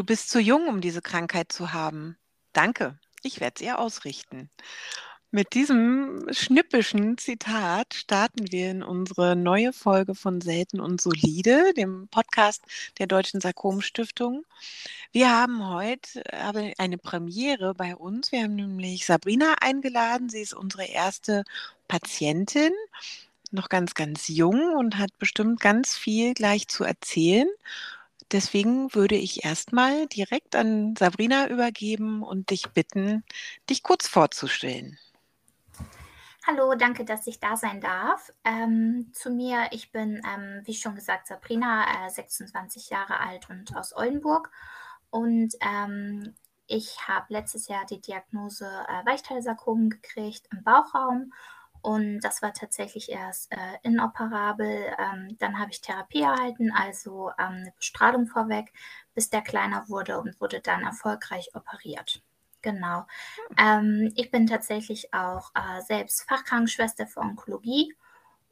[0.00, 2.16] Du bist zu jung, um diese Krankheit zu haben.
[2.54, 4.48] Danke, ich werde es ihr ausrichten.
[5.30, 12.08] Mit diesem schnippischen Zitat starten wir in unsere neue Folge von Selten und Solide, dem
[12.08, 12.62] Podcast
[12.98, 14.46] der Deutschen Sarkom-Stiftung.
[15.12, 16.24] Wir haben heute
[16.78, 18.32] eine Premiere bei uns.
[18.32, 20.30] Wir haben nämlich Sabrina eingeladen.
[20.30, 21.44] Sie ist unsere erste
[21.88, 22.72] Patientin,
[23.50, 27.48] noch ganz, ganz jung und hat bestimmt ganz viel gleich zu erzählen.
[28.32, 33.24] Deswegen würde ich erstmal direkt an Sabrina übergeben und dich bitten,
[33.68, 34.98] dich kurz vorzustellen.
[36.46, 38.32] Hallo, danke, dass ich da sein darf.
[38.44, 43.76] Ähm, zu mir, ich bin, ähm, wie schon gesagt, Sabrina, äh, 26 Jahre alt und
[43.76, 44.50] aus Oldenburg.
[45.10, 46.34] Und ähm,
[46.66, 51.32] ich habe letztes Jahr die Diagnose äh, Weichteilsarkom gekriegt im Bauchraum.
[51.82, 54.94] Und das war tatsächlich erst äh, inoperabel.
[54.98, 58.72] Ähm, dann habe ich Therapie erhalten, also ähm, eine Bestrahlung vorweg,
[59.14, 62.22] bis der kleiner wurde und wurde dann erfolgreich operiert.
[62.62, 63.06] Genau.
[63.56, 67.94] Ähm, ich bin tatsächlich auch äh, selbst Fachkrankenschwester für Onkologie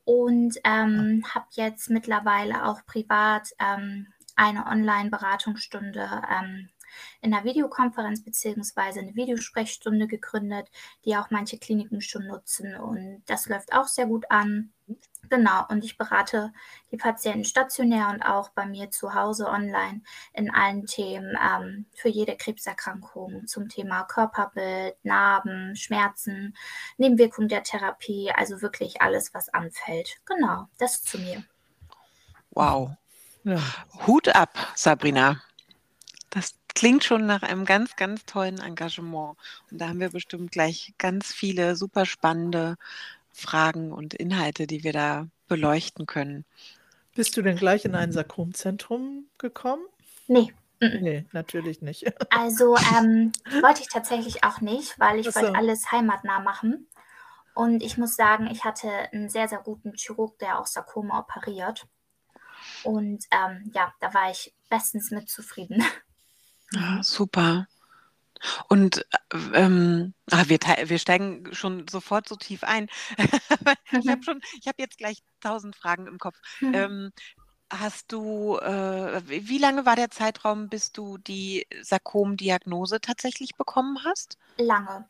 [0.04, 6.70] und ähm, habe jetzt mittlerweile auch privat ähm, eine Online-Beratungsstunde ähm,
[7.20, 9.00] in einer Videokonferenz bzw.
[9.00, 10.70] eine Videosprechstunde gegründet,
[11.04, 14.72] die auch manche Kliniken schon nutzen und das läuft auch sehr gut an.
[15.28, 16.52] Genau, und ich berate
[16.90, 20.00] die Patienten stationär und auch bei mir zu Hause online
[20.32, 26.56] in allen Themen ähm, für jede Krebserkrankung zum Thema Körperbild, Narben, Schmerzen,
[26.96, 30.16] Nebenwirkung der Therapie, also wirklich alles, was anfällt.
[30.24, 31.44] Genau, das zu mir.
[32.50, 32.92] Wow.
[33.44, 33.60] Ja.
[34.06, 35.42] Hut ab, Sabrina.
[36.78, 39.36] Das klingt schon nach einem ganz, ganz tollen Engagement.
[39.68, 42.76] Und da haben wir bestimmt gleich ganz viele super spannende
[43.32, 46.44] Fragen und Inhalte, die wir da beleuchten können.
[47.16, 49.82] Bist du denn gleich in ein Sarkomzentrum gekommen?
[50.28, 50.54] Nee.
[50.78, 52.04] Nee, natürlich nicht.
[52.30, 55.34] Also ähm, wollte ich tatsächlich auch nicht, weil ich so.
[55.34, 56.86] wollte alles heimatnah machen.
[57.56, 61.88] Und ich muss sagen, ich hatte einen sehr, sehr guten Chirurg, der auch Sarkome operiert.
[62.84, 65.82] Und ähm, ja, da war ich bestens mit zufrieden.
[66.72, 67.66] Ja, super.
[68.68, 69.04] Und
[69.52, 72.88] ähm, ah, wir, wir steigen schon sofort so tief ein.
[73.90, 76.36] ich habe schon, ich habe jetzt gleich tausend Fragen im Kopf.
[76.60, 76.74] Mhm.
[76.74, 77.12] Ähm,
[77.70, 84.38] hast du, äh, wie lange war der Zeitraum, bis du die Sarkom-Diagnose tatsächlich bekommen hast?
[84.56, 85.06] Lange.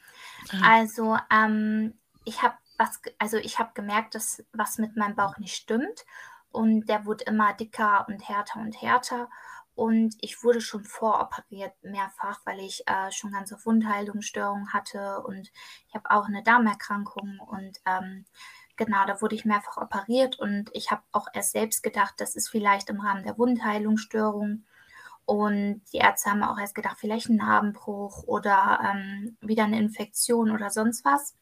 [0.50, 0.78] Ah.
[0.78, 1.94] Also ähm,
[2.24, 6.04] ich habe was, also ich habe gemerkt, dass was mit meinem Bauch nicht stimmt
[6.50, 9.28] und der wurde immer dicker und härter und härter.
[9.78, 15.52] Und ich wurde schon voroperiert mehrfach, weil ich äh, schon ganze Wundheilungsstörungen hatte und
[15.86, 18.24] ich habe auch eine Darmerkrankung und ähm,
[18.76, 22.48] genau, da wurde ich mehrfach operiert und ich habe auch erst selbst gedacht, das ist
[22.48, 24.64] vielleicht im Rahmen der Wundheilungsstörung.
[25.26, 30.50] Und die Ärzte haben auch erst gedacht, vielleicht ein Narbenbruch oder ähm, wieder eine Infektion
[30.50, 31.37] oder sonst was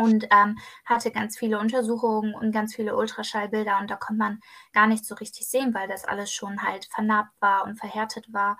[0.00, 4.40] und ähm, hatte ganz viele Untersuchungen und ganz viele Ultraschallbilder und da konnte man
[4.72, 8.58] gar nicht so richtig sehen, weil das alles schon halt vernarbt war und verhärtet war.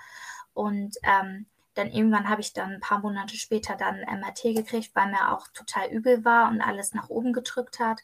[0.53, 5.11] Und ähm, dann irgendwann habe ich dann ein paar Monate später dann MRT gekriegt, weil
[5.11, 8.01] mir auch total übel war und alles nach oben gedrückt hat.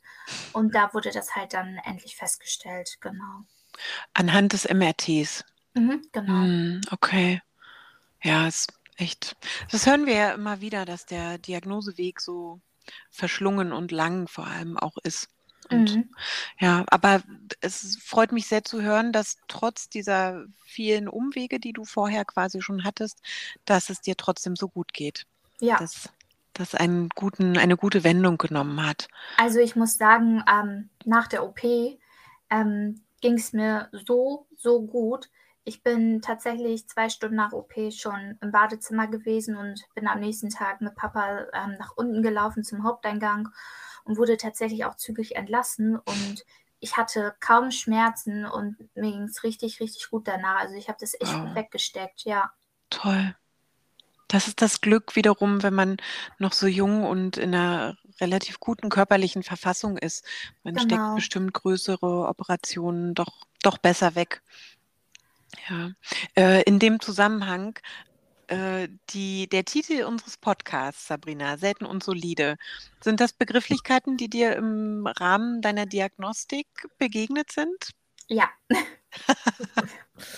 [0.52, 3.42] Und da wurde das halt dann endlich festgestellt, genau.
[4.14, 5.44] Anhand des MRTs.
[5.74, 6.32] Mhm, genau.
[6.32, 7.42] Mm, okay.
[8.22, 9.36] Ja, ist echt.
[9.70, 12.60] Das hören wir ja immer wieder, dass der Diagnoseweg so
[13.10, 15.28] verschlungen und lang vor allem auch ist.
[15.70, 16.10] Und mhm.
[16.60, 17.22] ja, aber
[17.60, 22.62] es freut mich sehr zu hören, dass trotz dieser vielen Umwege, die du vorher quasi
[22.62, 23.20] schon hattest,
[23.64, 25.26] dass es dir trotzdem so gut geht.
[25.60, 25.78] Ja.
[25.78, 26.08] Dass
[26.52, 29.08] das einen guten, eine gute Wendung genommen hat.
[29.36, 31.62] Also ich muss sagen, ähm, nach der OP
[32.50, 35.28] ähm, ging es mir so, so gut,
[35.66, 40.48] ich bin tatsächlich zwei Stunden nach OP schon im Badezimmer gewesen und bin am nächsten
[40.48, 43.48] Tag mit Papa ähm, nach unten gelaufen zum Haupteingang
[44.04, 45.96] und wurde tatsächlich auch zügig entlassen.
[45.96, 46.44] Und
[46.78, 50.60] ich hatte kaum Schmerzen und mir ging es richtig, richtig gut danach.
[50.60, 51.52] Also ich habe das echt wow.
[51.56, 52.52] weggesteckt, ja.
[52.88, 53.34] Toll.
[54.28, 55.96] Das ist das Glück wiederum, wenn man
[56.38, 60.24] noch so jung und in einer relativ guten körperlichen Verfassung ist.
[60.62, 60.86] Man genau.
[60.86, 64.42] steckt bestimmt größere Operationen doch, doch besser weg.
[65.68, 65.90] Ja,
[66.36, 67.78] äh, in dem Zusammenhang
[68.48, 72.56] äh, die, der Titel unseres Podcasts, Sabrina, selten und solide.
[73.00, 76.66] Sind das Begrifflichkeiten, die dir im Rahmen deiner Diagnostik
[76.98, 77.90] begegnet sind?
[78.28, 78.48] Ja.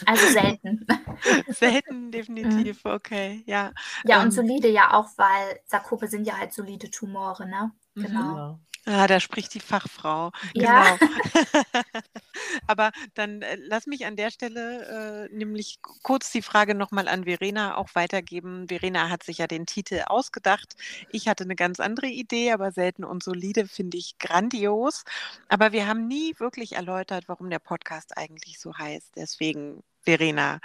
[0.06, 0.86] Also selten.
[1.48, 3.72] Selten, definitiv, okay, ja.
[4.04, 7.72] Ja, und ähm, solide ja auch, weil Sarkope sind ja halt solide Tumore, ne?
[7.94, 8.02] Mhm.
[8.02, 8.60] Genau.
[8.90, 10.32] Ah, da spricht die Fachfrau.
[10.54, 10.96] Ja.
[10.96, 11.12] Genau.
[12.66, 17.24] Aber dann äh, lass mich an der Stelle äh, nämlich kurz die Frage nochmal an
[17.24, 18.66] Verena auch weitergeben.
[18.68, 20.74] Verena hat sich ja den Titel ausgedacht.
[21.10, 25.04] Ich hatte eine ganz andere Idee, aber selten und solide finde ich grandios.
[25.48, 29.12] Aber wir haben nie wirklich erläutert, warum der Podcast eigentlich so heißt.
[29.16, 30.60] Deswegen Verena,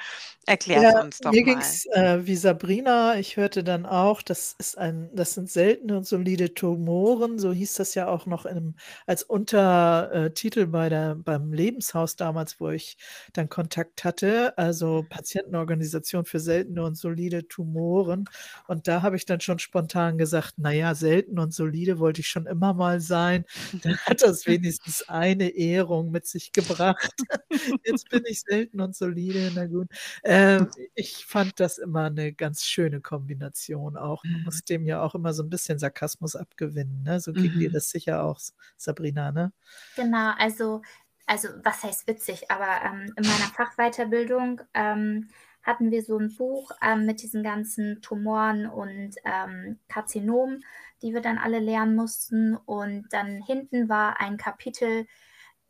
[0.45, 1.77] erklär es Ja, uns doch mir mal.
[1.77, 3.19] ging's äh, wie Sabrina.
[3.19, 7.75] Ich hörte dann auch, das ist ein, das sind seltene und solide Tumoren, so hieß
[7.75, 8.75] das ja auch noch in,
[9.05, 12.97] als Untertitel bei der, beim Lebenshaus damals, wo ich
[13.33, 18.25] dann Kontakt hatte, also Patientenorganisation für seltene und solide Tumoren.
[18.67, 22.47] Und da habe ich dann schon spontan gesagt, naja, selten und solide wollte ich schon
[22.47, 23.45] immer mal sein.
[23.83, 27.13] Dann hat das wenigstens eine Ehrung mit sich gebracht.
[27.85, 29.87] Jetzt bin ich selten und solide, na gut.
[30.23, 34.25] Ähm, ich fand das immer eine ganz schöne Kombination auch.
[34.31, 34.43] Man Mhm.
[34.43, 37.19] muss dem ja auch immer so ein bisschen Sarkasmus abgewinnen, ne?
[37.19, 37.71] So ging dir Mhm.
[37.71, 38.39] das sicher auch,
[38.77, 39.51] Sabrina, ne?
[39.95, 40.81] Genau, also,
[41.27, 45.29] also was heißt witzig, aber ähm, in meiner Fachweiterbildung ähm,
[45.61, 50.63] hatten wir so ein Buch ähm, mit diesen ganzen Tumoren und ähm, Karzinomen,
[51.01, 52.55] die wir dann alle lernen mussten.
[52.55, 55.05] Und dann hinten war ein Kapitel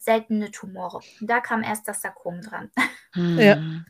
[0.04, 1.00] seltene Tumore.
[1.20, 2.70] Und da kam erst das Sarkom dran.
[3.16, 3.58] Ja.
[3.58, 3.86] Hm.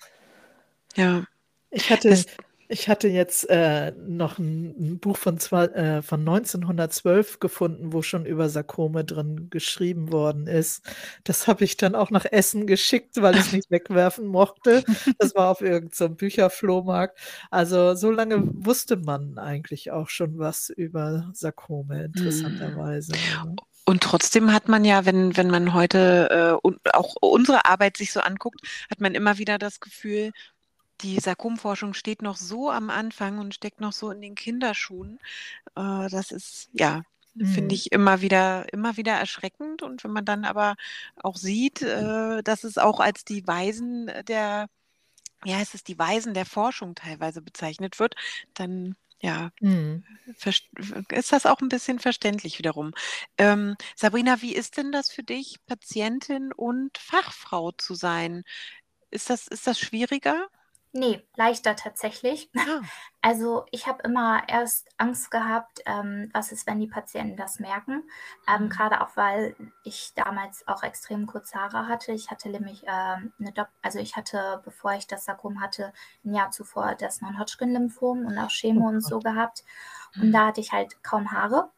[0.96, 1.24] Ja.
[1.70, 2.26] Ich hatte, Das,
[2.68, 8.02] ich hatte jetzt äh, noch ein, ein Buch von, zwei, äh, von 1912 gefunden, wo
[8.02, 10.84] schon über Sarkome drin geschrieben worden ist.
[11.24, 14.84] Das habe ich dann auch nach Essen geschickt, weil ich es nicht wegwerfen mochte.
[15.20, 17.18] Das war auf irgendeinem Bücherflohmarkt.
[17.50, 22.06] Also so lange wusste man eigentlich auch schon was über Sarkome, hm.
[22.06, 23.14] interessanterweise.
[23.14, 27.98] Also, Und trotzdem hat man ja, wenn, wenn man heute äh, und auch unsere Arbeit
[27.98, 30.32] sich so anguckt, hat man immer wieder das Gefühl,
[31.02, 35.20] die Sarkomforschung steht noch so am Anfang und steckt noch so in den Kinderschuhen.
[35.76, 37.04] Äh, das ist, ja,
[37.36, 39.82] finde mm, ich immer wieder, immer wieder erschreckend.
[39.82, 40.76] Und wenn man dann aber
[41.18, 44.68] auch sieht, äh, dass es auch als die Weisen der,
[45.44, 48.16] ja, es ist die Weisen der Forschung teilweise bezeichnet wird,
[48.54, 49.52] dann ja.
[50.38, 50.70] Verst-
[51.12, 52.94] ist das auch ein bisschen verständlich wiederum.
[53.38, 58.44] Ähm, Sabrina, wie ist denn das für dich, Patientin und Fachfrau zu sein?
[59.12, 60.48] Ist das, ist das schwieriger?
[60.96, 62.50] Nee, leichter tatsächlich.
[62.56, 62.90] Ah,
[63.22, 68.04] Also ich habe immer erst Angst gehabt, ähm, was ist, wenn die Patienten das merken.
[68.48, 68.70] Ähm, Mhm.
[68.70, 72.12] gerade auch, weil ich damals auch extrem kurze Haare hatte.
[72.12, 75.94] Ich hatte nämlich ähm, eine Dop also ich hatte, bevor ich das Sarkom hatte,
[76.26, 79.02] ein Jahr zuvor das Non-Hodgkin-Lymphom und auch Oh Chemo und Gott.
[79.02, 79.64] so gehabt.
[80.20, 80.34] Und Mhm.
[80.34, 81.72] da hatte ich halt kaum Haare.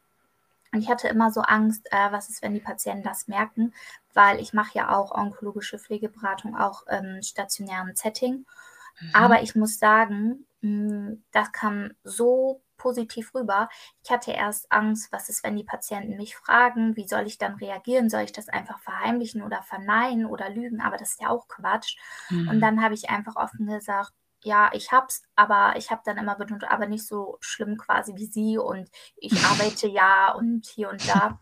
[0.73, 3.73] Und ich hatte immer so Angst, äh, was ist, wenn die Patienten das merken,
[4.13, 8.45] weil ich mache ja auch onkologische Pflegeberatung, auch im stationären Setting.
[9.01, 9.11] Mhm.
[9.13, 13.69] Aber ich muss sagen, mh, das kam so positiv rüber.
[14.03, 17.55] Ich hatte erst Angst, was ist, wenn die Patienten mich fragen, wie soll ich dann
[17.55, 18.09] reagieren?
[18.09, 20.81] Soll ich das einfach verheimlichen oder verneinen oder lügen?
[20.81, 21.97] Aber das ist ja auch Quatsch.
[22.45, 22.61] Und Mhm.
[22.61, 24.11] dann habe ich einfach offen gesagt,
[24.43, 28.25] ja, ich hab's, aber ich habe dann immer betont, aber nicht so schlimm quasi wie
[28.27, 31.39] sie und ich arbeite ja und hier und da.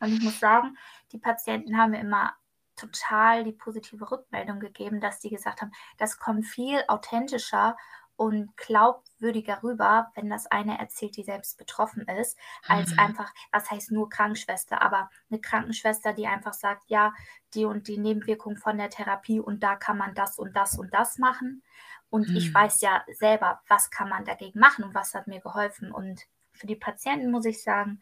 [0.00, 0.76] Und ich muss sagen,
[1.12, 2.34] die Patienten haben mir immer
[2.78, 7.76] total die positive Rückmeldung gegeben, dass die gesagt haben, das kommt viel authentischer
[8.16, 12.36] und glaubwürdiger rüber, wenn das eine erzählt, die selbst betroffen ist,
[12.66, 12.98] als Mhm.
[12.98, 17.12] einfach, was heißt nur Krankenschwester, aber eine Krankenschwester, die einfach sagt, ja,
[17.54, 20.92] die und die Nebenwirkung von der Therapie und da kann man das und das und
[20.94, 21.62] das machen.
[22.10, 22.54] Und ich Mhm.
[22.54, 25.92] weiß ja selber, was kann man dagegen machen und was hat mir geholfen.
[25.92, 28.00] Und für die Patienten muss ich sagen,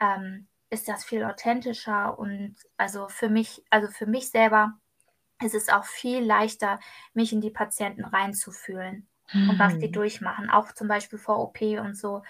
[0.00, 4.74] ähm, ist das viel authentischer und also für mich, also für mich selber
[5.42, 6.80] ist es auch viel leichter,
[7.14, 9.08] mich in die Patienten reinzufühlen
[9.46, 9.92] und was die Mhm.
[9.92, 12.22] durchmachen, auch zum Beispiel vor OP und so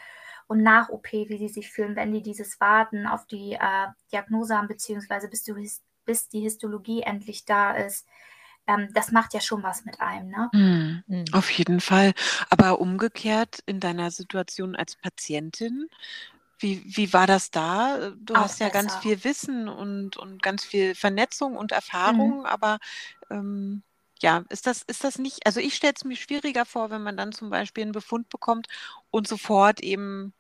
[0.49, 4.57] und nach OP, wie sie sich fühlen, wenn die dieses Warten auf die äh, Diagnose
[4.57, 5.55] haben, beziehungsweise bis, du,
[6.05, 8.07] bis die Histologie endlich da ist.
[8.67, 10.53] Ähm, das macht ja schon was mit einem, ne?
[10.53, 11.25] Mhm.
[11.33, 12.13] Auf jeden Fall.
[12.51, 15.89] Aber umgekehrt in deiner Situation als Patientin,
[16.59, 18.13] wie, wie war das da?
[18.19, 18.97] Du Auch hast ja ganz besser.
[18.97, 21.73] viel Wissen und, und ganz viel Vernetzung und
[22.05, 22.37] Mhm.
[22.37, 22.79] Erfahrung, aber
[23.31, 23.83] ähm,
[24.21, 27.17] ja, ist das, ist das nicht, also ich stelle es mir schwieriger vor, wenn man
[27.19, 28.69] dann zum Beispiel einen Befund bekommt
[29.11, 30.33] und sofort eben,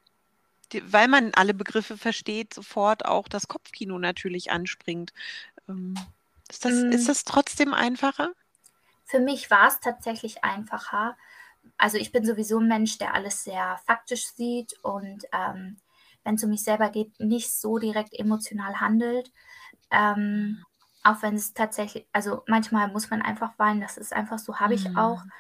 [0.73, 5.13] die, weil man alle Begriffe versteht, sofort auch das Kopfkino natürlich anspringt.
[5.69, 6.09] Ähm,
[6.51, 8.33] ist das, ist Mm, das trotzdem einfacher?
[9.05, 11.17] Für mich war es tatsächlich einfacher.
[11.79, 15.79] Also ich bin sowieso ein Mensch, der alles sehr faktisch sieht und ähm,
[16.27, 19.33] wenn es um mich selber geht, nicht so direkt emotional handelt.
[19.91, 20.65] Ähm,
[21.05, 24.75] auch wenn es tatsächlich, also manchmal muss man einfach weinen, das ist einfach so, habe
[24.75, 25.25] ich auch.
[25.25, 25.33] Mhm.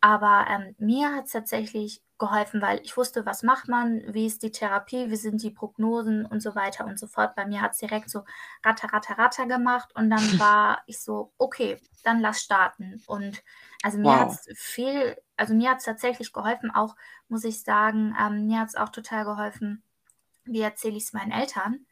[0.00, 4.42] Aber ähm, mir hat es tatsächlich geholfen, weil ich wusste, was macht man, wie ist
[4.42, 7.34] die Therapie, wie sind die Prognosen und so weiter und so fort.
[7.34, 8.22] Bei mir hat es direkt so
[8.64, 13.02] ratter, ratter, ratter gemacht und dann war ich so, okay, dann lass starten.
[13.06, 13.42] Und
[13.82, 14.20] also mir wow.
[14.20, 16.94] hat es viel, also mir hat es tatsächlich geholfen, auch
[17.28, 19.82] muss ich sagen, ähm, mir hat es auch total geholfen,
[20.52, 21.86] wie erzähle ich es meinen Eltern,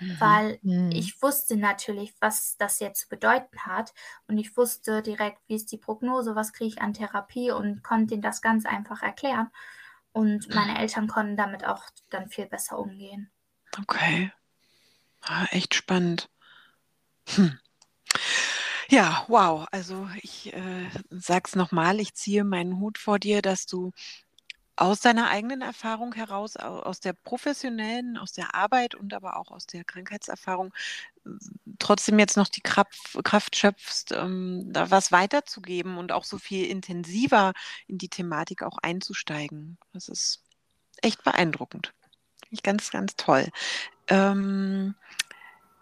[0.00, 0.16] mhm.
[0.20, 0.90] weil mhm.
[0.90, 3.92] ich wusste natürlich, was das jetzt zu bedeuten hat
[4.26, 8.14] und ich wusste direkt, wie ist die Prognose, was kriege ich an Therapie und konnte
[8.14, 9.50] ihnen das ganz einfach erklären.
[10.12, 13.30] Und meine Eltern konnten damit auch dann viel besser umgehen.
[13.78, 14.30] Okay.
[15.22, 16.28] Ah, echt spannend.
[17.28, 17.58] Hm.
[18.88, 19.66] Ja, wow.
[19.70, 23.92] Also ich äh, sag's nochmal, ich ziehe meinen Hut vor dir, dass du
[24.76, 29.66] aus deiner eigenen Erfahrung heraus, aus der professionellen, aus der Arbeit und aber auch aus
[29.66, 30.72] der Krankheitserfahrung
[31.78, 36.66] trotzdem jetzt noch die Kraft, Kraft schöpfst, ähm, da was weiterzugeben und auch so viel
[36.66, 37.52] intensiver
[37.86, 39.78] in die Thematik auch einzusteigen.
[39.92, 40.42] Das ist
[41.02, 41.92] echt beeindruckend.
[42.50, 43.48] Ich ganz, ganz toll.
[44.08, 44.94] Ähm,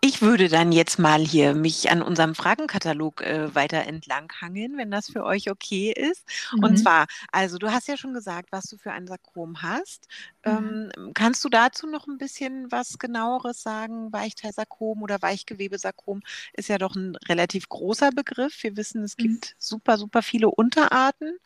[0.03, 5.11] ich würde dann jetzt mal hier mich an unserem Fragenkatalog äh, weiter entlanghangeln, wenn das
[5.11, 6.27] für euch okay ist.
[6.53, 6.65] Mhm.
[6.65, 10.09] Und zwar, also du hast ja schon gesagt, was du für ein Sarkom hast.
[10.47, 10.91] Mhm.
[10.97, 14.11] Ähm, kannst du dazu noch ein bisschen was genaueres sagen?
[14.11, 16.23] Weichteilsarkom oder Weichgewebesarkom
[16.55, 18.63] ist ja doch ein relativ großer Begriff.
[18.63, 19.23] Wir wissen, es mhm.
[19.23, 21.37] gibt super, super viele Unterarten.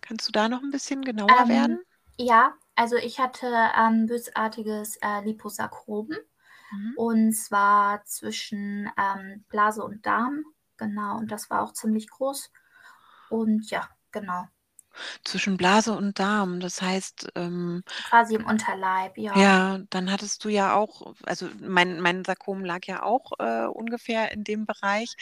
[0.00, 1.80] Kannst du da noch ein bisschen genauer ähm, werden?
[2.16, 6.08] Ja, also ich hatte ein bösartiges äh, Liposarkom.
[6.74, 6.92] Mhm.
[6.96, 10.44] Und zwar zwischen ähm, Blase und Darm.
[10.76, 12.50] Genau, und das war auch ziemlich groß.
[13.30, 14.46] Und ja, genau.
[15.24, 17.32] Zwischen Blase und Darm, das heißt.
[17.34, 19.36] Ähm, Quasi im Unterleib, ja.
[19.36, 24.30] Ja, dann hattest du ja auch, also mein, mein Sarkom lag ja auch äh, ungefähr
[24.32, 25.16] in dem Bereich.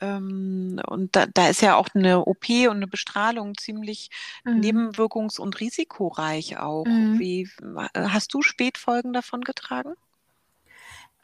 [0.00, 4.10] Ähm, und da, da ist ja auch eine OP und eine Bestrahlung ziemlich
[4.44, 4.60] mhm.
[4.60, 6.86] nebenwirkungs- und risikoreich auch.
[6.86, 7.18] Mhm.
[7.18, 7.50] Wie
[7.94, 9.94] hast du Spätfolgen davon getragen?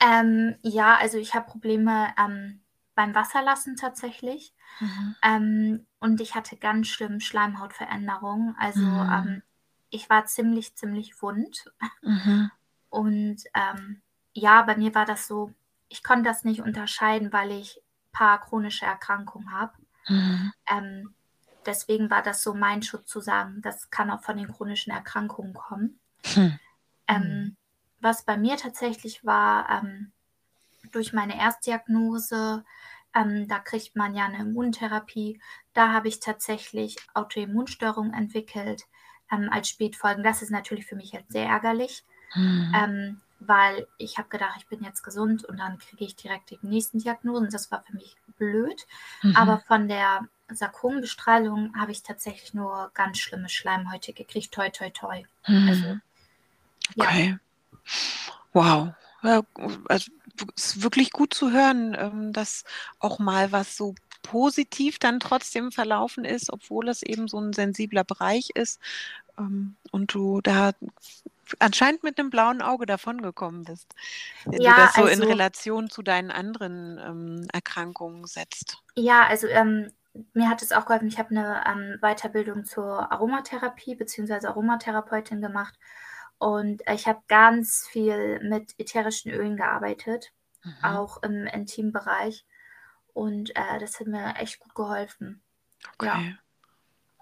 [0.00, 2.60] Ähm, ja, also ich habe Probleme ähm,
[2.94, 4.54] beim Wasserlassen tatsächlich.
[4.80, 5.16] Mhm.
[5.22, 8.56] Ähm, und ich hatte ganz schlimm Schleimhautveränderungen.
[8.58, 9.12] Also mhm.
[9.12, 9.42] Ähm,
[9.90, 11.72] ich war ziemlich, ziemlich wund.
[12.02, 12.50] Mhm.
[12.90, 15.52] Und ähm, ja, bei mir war das so,
[15.88, 19.72] ich konnte das nicht unterscheiden, weil ich ein paar chronische Erkrankungen habe.
[20.08, 20.52] Mhm.
[20.70, 21.14] Ähm,
[21.66, 25.54] deswegen war das so mein Schutz zu sagen, das kann auch von den chronischen Erkrankungen
[25.54, 25.98] kommen.
[26.24, 26.58] Hm.
[28.04, 30.12] Was bei mir tatsächlich war, ähm,
[30.92, 32.62] durch meine Erstdiagnose,
[33.14, 35.40] ähm, da kriegt man ja eine Immuntherapie,
[35.72, 38.84] da habe ich tatsächlich Autoimmunstörungen entwickelt
[39.32, 40.22] ähm, als Spätfolgen.
[40.22, 43.22] Das ist natürlich für mich jetzt sehr ärgerlich, mhm.
[43.40, 46.98] weil ich habe gedacht, ich bin jetzt gesund und dann kriege ich direkt die nächsten
[46.98, 47.48] Diagnosen.
[47.48, 48.86] Das war für mich blöd.
[49.22, 49.34] Mhm.
[49.34, 54.52] Aber von der Sarkombestrahlung habe ich tatsächlich nur ganz schlimme Schleimhäute gekriegt.
[54.52, 55.22] Toi, toi, toi.
[55.46, 55.68] Mhm.
[55.70, 55.96] Also,
[56.98, 57.38] okay.
[58.52, 58.94] Wow.
[59.22, 59.42] Ja,
[59.88, 60.10] also
[60.56, 62.64] es ist wirklich gut zu hören, ähm, dass
[62.98, 68.04] auch mal was so positiv dann trotzdem verlaufen ist, obwohl es eben so ein sensibler
[68.04, 68.80] Bereich ist
[69.38, 70.72] ähm, und du da
[71.58, 73.94] anscheinend mit einem blauen Auge davongekommen bist,
[74.44, 78.78] wenn ja, du das so also, in Relation zu deinen anderen ähm, Erkrankungen setzt.
[78.96, 79.92] Ja, also ähm,
[80.32, 84.46] mir hat es auch geholfen, ich habe eine ähm, Weiterbildung zur Aromatherapie bzw.
[84.46, 85.78] Aromatherapeutin gemacht
[86.38, 90.74] und ich habe ganz viel mit ätherischen Ölen gearbeitet, mhm.
[90.82, 92.44] auch im Intimbereich.
[93.12, 95.42] Und äh, das hat mir echt gut geholfen.
[95.94, 96.06] Okay.
[96.06, 96.38] Ja.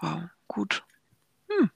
[0.01, 0.85] Wow, gut.
[1.49, 1.71] Hm.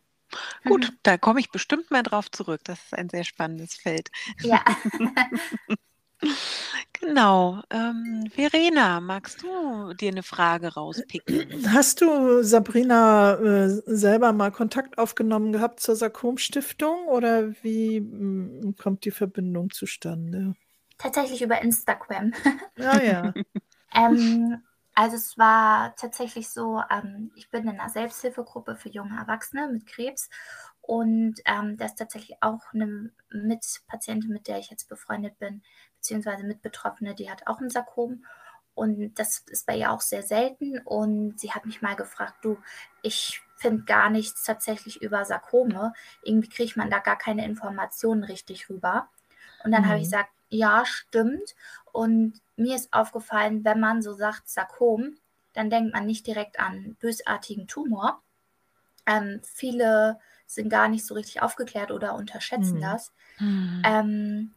[0.65, 0.99] Gut, mhm.
[1.03, 2.63] da komme ich bestimmt mal drauf zurück.
[2.65, 4.11] Das ist ein sehr spannendes Feld.
[4.41, 4.65] Ja.
[7.01, 7.63] Genau.
[7.71, 11.47] Ähm, Verena, magst du dir eine Frage rauspicken?
[11.73, 18.77] Hast du, Sabrina, äh, selber mal Kontakt aufgenommen gehabt zur Sarkom-Stiftung oder wie m, hm,
[18.77, 20.55] kommt die Verbindung zustande?
[20.99, 22.33] Tatsächlich über Instagram.
[22.79, 23.35] Ah ja.
[23.95, 24.63] ähm,
[24.95, 29.87] also es war tatsächlich so, ähm, ich bin in einer Selbsthilfegruppe für junge Erwachsene mit
[29.87, 30.31] Krebs
[30.81, 35.63] und ähm, da ist tatsächlich auch eine Mitpatientin, mit der ich jetzt befreundet bin,
[36.07, 38.25] beziehungsweise Mitbetroffene, die hat auch ein Sarkom.
[38.75, 40.79] Und das ist bei ihr auch sehr selten.
[40.85, 42.59] Und sie hat mich mal gefragt, du,
[43.03, 45.93] ich finde gar nichts tatsächlich über Sarkome.
[46.23, 49.09] Irgendwie kriegt man da gar keine Informationen richtig rüber.
[49.65, 49.87] Und dann mhm.
[49.89, 51.57] habe ich gesagt, ja, stimmt.
[51.91, 55.17] Und mir ist aufgefallen, wenn man so sagt Sarkom,
[55.55, 58.23] dann denkt man nicht direkt an bösartigen Tumor.
[59.07, 62.83] Ähm, viele sind gar nicht so richtig aufgeklärt oder unterschätzen mhm.
[62.83, 63.13] das.
[63.41, 63.83] Mhm.
[63.85, 64.55] Ähm,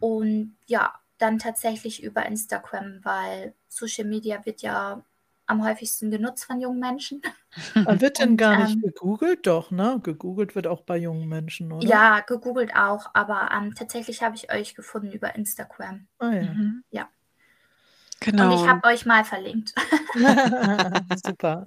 [0.00, 5.02] und ja, dann tatsächlich über Instagram, weil Social Media wird ja
[5.46, 7.22] am häufigsten genutzt von jungen Menschen.
[7.74, 9.46] Aber wird denn Und, gar nicht ähm, gegoogelt?
[9.46, 10.00] Doch, ne?
[10.02, 11.88] Gegoogelt wird auch bei jungen Menschen, oder?
[11.88, 16.06] ja, gegoogelt auch, aber ähm, tatsächlich habe ich euch gefunden über Instagram.
[16.18, 16.42] Ah ja.
[16.42, 16.84] Mhm.
[16.90, 17.08] Ja.
[18.20, 18.44] Genau.
[18.44, 19.74] Und ich habe euch mal verlinkt.
[21.24, 21.66] Super.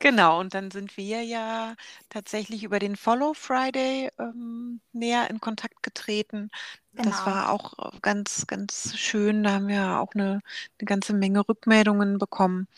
[0.00, 1.74] Genau, und dann sind wir ja
[2.08, 6.50] tatsächlich über den Follow Friday ähm, näher in Kontakt getreten.
[7.02, 7.26] Das Genau.
[7.26, 9.42] war auch äh, ganz, ganz schön.
[9.44, 10.40] Da haben wir auch eine,
[10.80, 12.68] eine ganze Menge Rückmeldungen bekommen.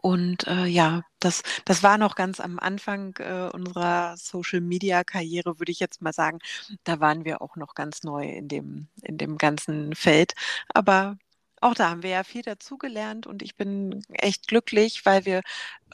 [0.00, 5.80] Und äh, ja, das, das war noch ganz am Anfang äh, unserer Social-Media-Karriere, würde ich
[5.80, 6.38] jetzt mal sagen.
[6.84, 10.34] Da waren wir auch noch ganz neu in dem, in dem ganzen Feld.
[10.68, 11.16] Aber
[11.60, 15.42] auch da haben wir ja viel dazugelernt und ich bin echt glücklich, weil wir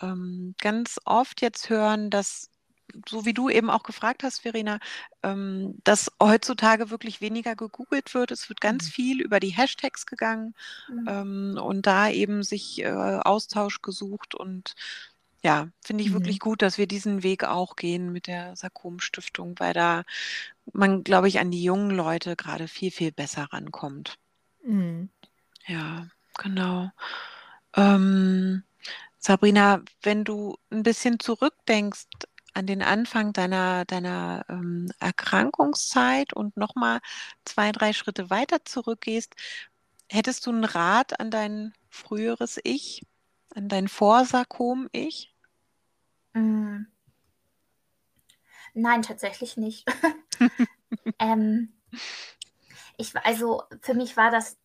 [0.02, 2.50] ähm, ganz oft jetzt hören, dass
[3.08, 4.78] so wie du eben auch gefragt hast, Verena,
[5.22, 8.32] ähm, dass heutzutage wirklich weniger gegoogelt wird.
[8.32, 8.88] Es wird ganz Mhm.
[8.88, 10.54] viel über die Hashtags gegangen
[10.88, 11.06] Mhm.
[11.06, 14.34] ähm, und da eben sich äh, Austausch gesucht.
[14.34, 14.74] Und
[15.42, 16.40] ja, finde ich wirklich Mhm.
[16.40, 20.04] gut, dass wir diesen Weg auch gehen mit der Sarkom-Stiftung, weil da
[20.72, 24.18] man, glaube ich, an die jungen Leute gerade viel, viel besser rankommt.
[24.66, 25.08] Mhm.
[25.66, 26.06] Ja,
[26.38, 26.90] genau.
[27.76, 28.64] Ähm,
[29.18, 32.06] Sabrina, wenn du ein bisschen zurückdenkst
[32.54, 37.00] an den Anfang deiner, deiner ähm, Erkrankungszeit und nochmal
[37.44, 39.34] zwei, drei Schritte weiter zurückgehst,
[40.08, 43.06] hättest du einen Rat an dein früheres Ich,
[43.54, 45.34] an dein Vorsarkom-Ich?
[46.32, 46.86] Mm.
[48.74, 49.86] Nein, tatsächlich nicht.
[51.18, 51.72] ähm,
[52.96, 54.56] ich, also für mich war das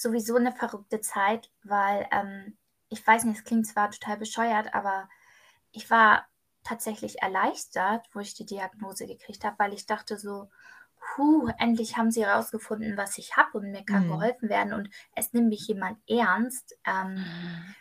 [0.00, 2.56] sowieso eine verrückte Zeit, weil ähm,
[2.88, 5.08] ich weiß nicht, es klingt zwar total bescheuert, aber
[5.72, 6.26] ich war
[6.64, 10.50] tatsächlich erleichtert, wo ich die Diagnose gekriegt habe, weil ich dachte so,
[11.14, 14.08] puh, endlich haben sie herausgefunden, was ich habe und mir kann Mhm.
[14.08, 16.76] geholfen werden und es nimmt mich jemand ernst.
[16.86, 17.32] Ähm,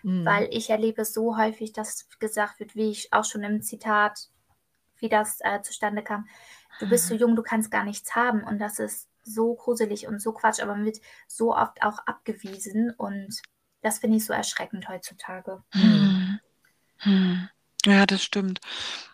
[0.03, 0.25] Mhm.
[0.25, 4.29] weil ich erlebe es so häufig, dass gesagt wird, wie ich auch schon im Zitat,
[4.99, 6.27] wie das äh, zustande kam,
[6.79, 10.21] du bist so jung, du kannst gar nichts haben und das ist so gruselig und
[10.21, 13.41] so Quatsch, aber man wird so oft auch abgewiesen und
[13.81, 15.63] das finde ich so erschreckend heutzutage.
[15.73, 16.39] Mhm.
[16.99, 17.49] Hm.
[17.85, 18.59] Ja, das stimmt.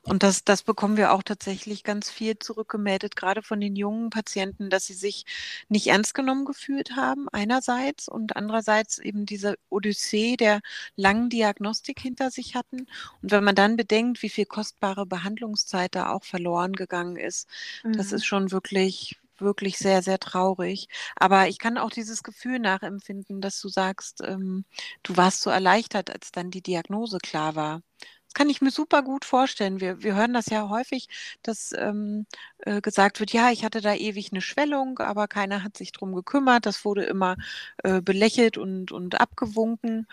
[0.04, 4.72] Und das, das bekommen wir auch tatsächlich ganz viel zurückgemeldet, gerade von den jungen Patienten,
[4.72, 5.26] dass sie sich
[5.70, 10.62] nicht ernst genommen gefühlt haben, einerseits, und andererseits eben diese Odyssee der
[10.96, 12.88] langen Diagnostik hinter sich hatten.
[13.22, 17.48] Und wenn man dann bedenkt, wie viel kostbare Behandlungszeit da auch verloren gegangen ist,
[17.92, 18.16] das Mhm.
[18.16, 20.88] ist schon wirklich, wirklich sehr, sehr traurig.
[21.16, 24.66] Aber ich kann auch dieses Gefühl nachempfinden, dass du sagst, ähm,
[25.04, 27.82] du warst so erleichtert, als dann die Diagnose klar war.
[28.28, 29.80] Das kann ich mir super gut vorstellen.
[29.80, 31.08] Wir, wir hören das ja häufig,
[31.42, 32.26] dass ähm,
[32.60, 36.14] äh, gesagt wird, ja, ich hatte da ewig eine Schwellung, aber keiner hat sich drum
[36.14, 36.66] gekümmert.
[36.66, 37.38] Das wurde immer
[37.84, 40.08] äh, belächelt und, und abgewunken.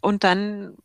[0.00, 0.76] Und dann,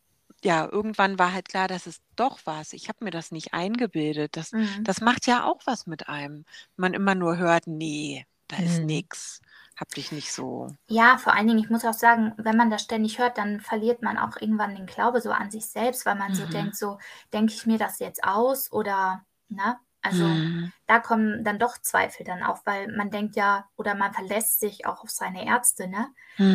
[0.44, 2.72] ja, irgendwann war halt klar, dass es doch was.
[2.72, 4.36] Ich habe mir das nicht eingebildet.
[4.36, 4.84] Das, Mhm.
[4.84, 6.44] das macht ja auch was mit einem.
[6.76, 8.82] Man immer nur hört, nee, da ist Mhm.
[8.82, 9.40] nix.
[9.76, 10.68] Hab dich nicht so.
[10.88, 14.02] Ja, vor allen Dingen, ich muss auch sagen, wenn man das ständig hört, dann verliert
[14.02, 16.46] man auch irgendwann den Glaube so an sich selbst, weil man so Mhm.
[16.46, 16.98] denkt, so,
[17.32, 19.78] denke ich mir das jetzt aus oder, ne?
[20.02, 20.72] Also Mhm.
[20.86, 24.86] da kommen dann doch Zweifel dann auf, weil man denkt ja, oder man verlässt sich
[24.86, 26.08] auch auf seine Ärzte, ne?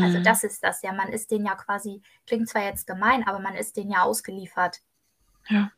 [0.04, 0.24] Also Mhm.
[0.24, 3.56] das ist das ja, man ist denen ja quasi, klingt zwar jetzt gemein, aber man
[3.56, 4.82] ist denen ja ausgeliefert.
[5.50, 5.72] Ja.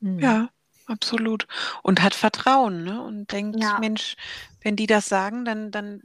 [0.00, 0.20] Mhm.
[0.20, 0.48] Ja,
[0.86, 1.46] absolut.
[1.82, 3.02] Und hat Vertrauen, ne?
[3.02, 3.78] Und denkt, Ja.
[3.78, 4.16] Mensch,
[4.62, 6.02] wenn die das sagen, dann, dann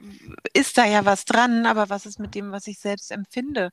[0.53, 3.71] ist da ja was dran, aber was ist mit dem, was ich selbst empfinde?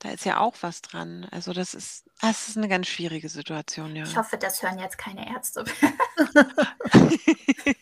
[0.00, 1.26] Da ist ja auch was dran.
[1.30, 4.04] Also das ist, das ist eine ganz schwierige Situation, ja.
[4.04, 5.64] Ich hoffe, das hören jetzt keine Ärzte.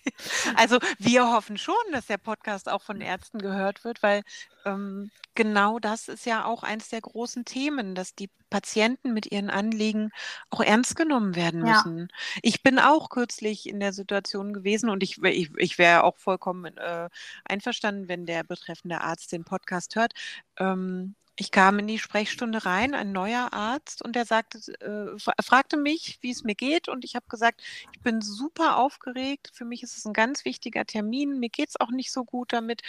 [0.56, 4.22] Also wir hoffen schon, dass der Podcast auch von Ärzten gehört wird, weil
[4.64, 9.50] ähm, genau das ist ja auch eins der großen Themen, dass die Patienten mit ihren
[9.50, 10.10] Anliegen
[10.50, 11.84] auch ernst genommen werden Ja.
[11.84, 12.08] müssen.
[12.42, 16.76] Ich bin auch kürzlich in der Situation gewesen und ich, ich, ich wäre auch vollkommen
[16.78, 17.08] äh,
[17.44, 20.12] einverstanden, wenn der betreffende Arzt den Podcast hört.
[20.58, 25.34] Ähm, ich kam in die Sprechstunde rein, ein neuer Arzt, und der sagte, äh, fra-
[25.42, 29.50] fragte mich, wie es mir geht, und ich habe gesagt, ich bin super aufgeregt.
[29.52, 31.38] Für mich ist es ein ganz wichtiger Termin.
[31.38, 32.82] Mir geht es auch nicht so gut damit.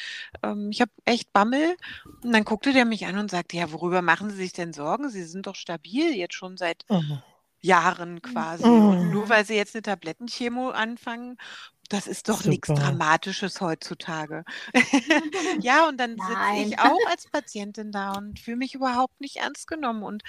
[0.44, 1.76] Ähm, ich habe echt Bammel.
[2.24, 5.10] Und dann guckte der mich an und sagte, ja, worüber machen Sie sich denn Sorgen?
[5.10, 7.02] Sie sind doch stabil, jetzt schon seit Oh.
[7.60, 8.64] Jahren quasi.
[8.64, 8.92] Oh.
[8.92, 11.38] Und nur weil Sie jetzt eine Tablettenchemo anfangen,
[11.90, 12.68] das ist doch nichts.
[12.68, 14.44] Dramatisches heutzutage.
[15.60, 19.68] ja, und dann sitze ich auch als Patientin da und fühle mich überhaupt nicht ernst
[19.68, 20.04] genommen.
[20.04, 20.24] Und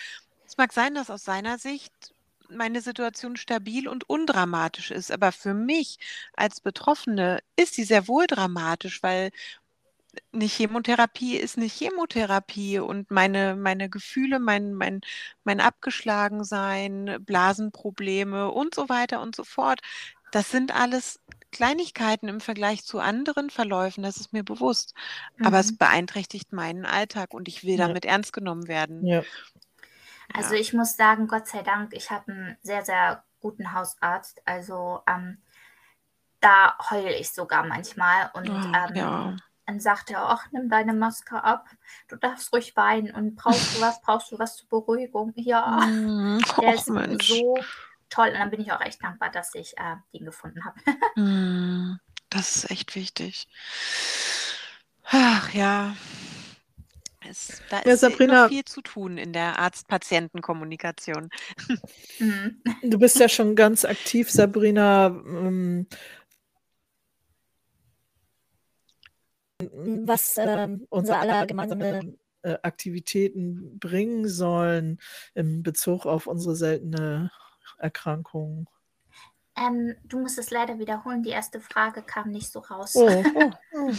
[0.47, 1.93] es mag sein, dass aus seiner Sicht
[2.51, 5.13] meine Situation stabil und undramatisch ist.
[5.13, 5.99] Aber für mich
[6.35, 9.31] als Betroffene ist sie sehr wohl dramatisch, weil
[10.33, 15.01] eine Chemotherapie ist eine Chemotherapie und meine, meine Gefühle, mein, mein,
[15.45, 19.81] mein Abgeschlagensein, Blasenprobleme und so weiter und so fort,
[20.33, 21.21] das sind alles
[21.53, 24.95] Kleinigkeiten im Vergleich zu anderen Verläufen, das ist mir bewusst.
[25.41, 25.79] Aber es Mhm.
[25.79, 27.79] beeinträchtigt meinen Alltag und ich will Ja.
[27.79, 29.09] damit ernst genommen werden.
[29.09, 29.27] Ja.
[30.33, 30.55] Also Ja.
[30.55, 34.41] ich muss sagen, Gott sei Dank, ich habe einen sehr, sehr guten Hausarzt.
[34.47, 35.43] Also ähm,
[36.41, 39.37] da heule ich sogar manchmal und Oh, ähm, ja.
[39.67, 41.69] dann sagt er, ach, nimm deine Maske ab,
[42.09, 45.33] du darfst ruhig weinen und brauchst du was, brauchst du was zur Beruhigung?
[45.37, 47.29] Ja, Mm, der Och, ist Mensch.
[47.29, 47.71] so
[48.11, 50.79] toll und dann bin ich auch echt dankbar, dass ich äh, den gefunden habe.
[51.17, 51.99] Mm,
[52.31, 53.49] Das ist echt wichtig.
[55.05, 55.97] Ach ja.
[57.29, 61.29] Es, da Ja, ist äh, Sabrina- noch viel zu tun in der Arzt-Patienten-Kommunikation.
[62.21, 62.63] Mhm.
[62.83, 65.07] Du bist ja schon ganz aktiv, Sabrina.
[65.09, 65.87] ähm,
[69.61, 75.01] Was ähm, unser aller gemeinsame äh, Aktivitäten bringen sollen
[75.35, 77.31] in Bezug auf unsere seltene
[77.79, 78.69] Erkrankung.
[79.57, 82.93] Ähm, du musst es leider wiederholen, die erste Frage kam nicht so raus.
[82.95, 83.93] Oh, oh, oh.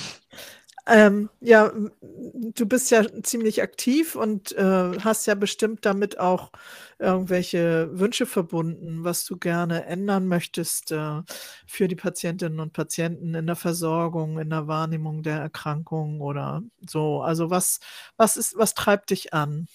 [0.91, 6.51] Ähm, ja, du bist ja ziemlich aktiv und äh, hast ja bestimmt damit auch
[6.97, 11.21] irgendwelche Wünsche verbunden, was du gerne ändern möchtest äh,
[11.67, 17.21] für die Patientinnen und Patienten in der Versorgung, in der Wahrnehmung der Erkrankung oder so.
[17.21, 17.79] Also was,
[18.17, 19.67] was ist, was treibt dich an?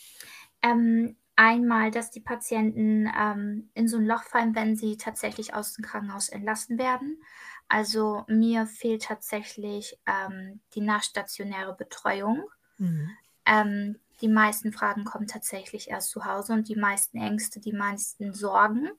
[0.63, 5.75] Ähm, einmal, dass die Patienten ähm, in so ein Loch fallen, wenn sie tatsächlich aus
[5.75, 7.23] dem Krankenhaus entlassen werden.
[7.69, 12.45] Also mir fehlt tatsächlich ähm, die nachstationäre Betreuung.
[12.77, 13.11] Hm.
[13.47, 18.33] Ähm, die meisten Fragen kommen tatsächlich erst zu Hause und die meisten Ängste, die meisten
[18.33, 18.91] Sorgen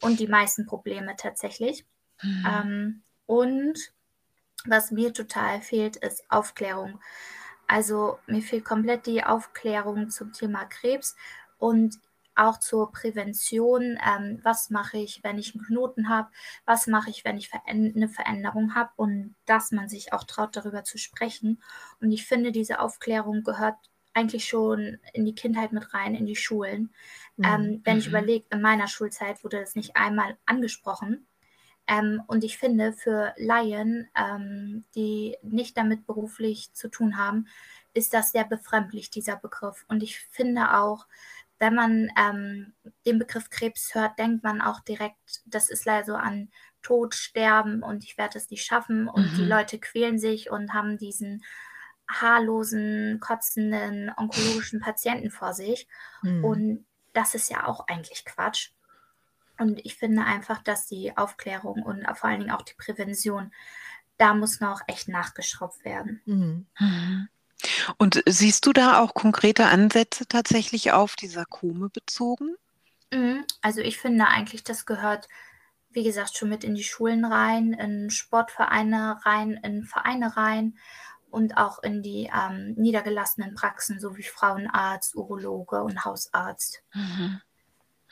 [0.00, 1.86] und die meisten Probleme tatsächlich.
[2.22, 2.46] Mhm.
[2.46, 3.92] Ähm, und
[4.66, 7.00] was mir total fehlt, ist Aufklärung.
[7.66, 11.16] Also mir fehlt komplett die Aufklärung zum Thema Krebs
[11.60, 11.98] und
[12.36, 13.98] auch zur Prävention.
[14.04, 16.30] Ähm, was mache ich, wenn ich einen Knoten habe?
[16.64, 18.90] Was mache ich, wenn ich veränd- eine Veränderung habe?
[18.96, 21.62] Und dass man sich auch traut, darüber zu sprechen.
[22.00, 23.76] Und ich finde, diese Aufklärung gehört
[24.14, 26.92] eigentlich schon in die Kindheit mit rein, in die Schulen.
[27.38, 27.44] Hm.
[27.44, 28.10] Ähm, wenn ich Mhm.
[28.10, 31.26] überlege, in meiner Schulzeit wurde das nicht einmal angesprochen.
[31.86, 37.48] Ähm, und ich finde, für Laien, ähm, die nicht damit beruflich zu tun haben,
[37.94, 39.84] ist das sehr befremdlich, dieser Begriff.
[39.88, 41.06] Und ich finde auch,
[41.60, 42.74] wenn man ähm,
[43.06, 46.50] den Begriff Krebs hört, denkt man auch direkt, das ist leider so an
[46.82, 49.08] Tod, Sterben und ich werde es nicht schaffen.
[49.08, 49.48] Und die Mhm.
[49.48, 51.44] Leute quälen sich und haben diesen
[52.08, 55.86] haarlosen, kotzenden, onkologischen Patienten vor sich.
[56.22, 56.44] Hm.
[56.44, 58.70] Und das ist ja auch eigentlich Quatsch.
[59.58, 63.52] Und ich finde einfach, dass die Aufklärung und vor allen Dingen auch die Prävention,
[64.16, 66.22] da muss noch echt nachgeschraubt werden.
[66.24, 66.66] Hm.
[66.78, 67.28] Mhm.
[67.98, 72.56] Und siehst du da auch konkrete Ansätze tatsächlich auf die Sarkome bezogen?
[73.12, 73.44] Mhm.
[73.60, 75.28] Also ich finde eigentlich, das gehört,
[75.90, 80.78] wie gesagt, schon mit in die Schulen rein, in Sportvereine rein, in Vereine rein
[81.30, 86.82] und auch in die ähm, niedergelassenen Praxen, so wie Frauenarzt, Urologe und Hausarzt.
[86.94, 87.40] Mhm.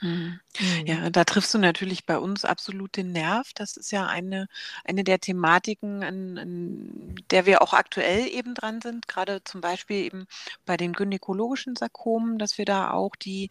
[0.01, 0.39] Mhm.
[0.57, 0.85] Hm.
[0.87, 3.51] Ja, da triffst du natürlich bei uns absolut den Nerv.
[3.53, 4.47] Das ist ja eine,
[4.85, 9.97] eine der Thematiken, an, an der wir auch aktuell eben dran sind, gerade zum Beispiel
[9.97, 10.25] eben
[10.65, 13.49] bei den gynäkologischen Sarkomen, dass wir da auch die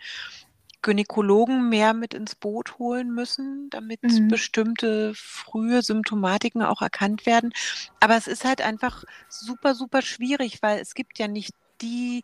[0.82, 4.28] Gynäkologen mehr mit ins Boot holen müssen, damit Mhm.
[4.28, 7.52] bestimmte frühe Symptomatiken auch erkannt werden.
[8.00, 12.22] Aber es ist halt einfach super, super schwierig, weil es gibt ja nicht die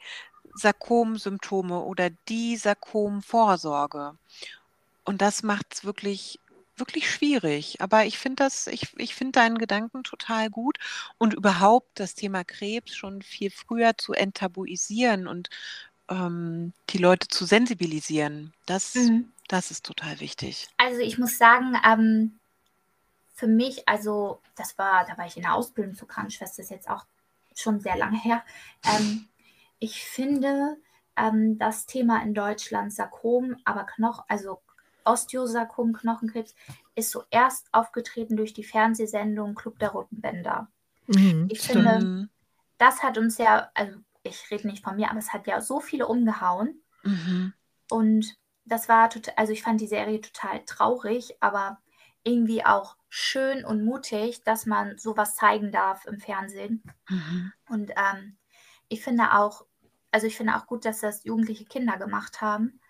[0.55, 4.17] Sarkomsymptome oder die Sarkomvorsorge.
[5.05, 6.41] Und das macht es wirklich,
[6.77, 7.81] wirklich schwierig.
[7.81, 10.79] Aber ich finde das, ich, ich finde deinen Gedanken total gut
[11.19, 15.51] und überhaupt das Thema Krebs schon viel früher zu enttabuisieren und
[16.09, 18.53] ähm, die Leute zu sensibilisieren.
[18.67, 19.33] Das, Mhm.
[19.49, 20.69] das ist total wichtig.
[20.77, 22.39] Also ich muss sagen, ähm,
[23.35, 26.89] für mich, also das war, da war ich in der Ausbildung zur Krankenschwester, ist jetzt
[26.89, 27.05] auch
[27.55, 28.43] schon sehr lange her.
[28.85, 29.29] Ähm,
[29.85, 30.79] ich finde
[31.15, 34.63] ähm, das Thema in Deutschland Sarkom, aber Knochen, also
[35.05, 36.55] Osteosarkom, Knochenkrebs,
[36.95, 40.69] ist so erst aufgetreten durch die Fernsehsendung Club der Roten Bänder.
[41.07, 41.49] Mhm.
[41.51, 41.87] Ich Stimmt.
[41.87, 42.29] finde,
[42.79, 45.81] das hat uns ja, also ich rede nicht von mir, aber es hat ja so
[45.81, 46.81] viele umgehauen.
[47.03, 47.53] Mhm.
[47.91, 51.79] Und das war total, also ich fand die Serie total traurig, aber
[52.23, 56.83] irgendwie auch schön und mutig, dass man sowas zeigen darf im Fernsehen.
[57.11, 57.53] Mhm.
[57.69, 58.39] Und ähm,
[58.89, 59.67] ich finde auch,
[60.15, 62.81] also ich finde auch gut, dass das jugendliche Kinder gemacht haben,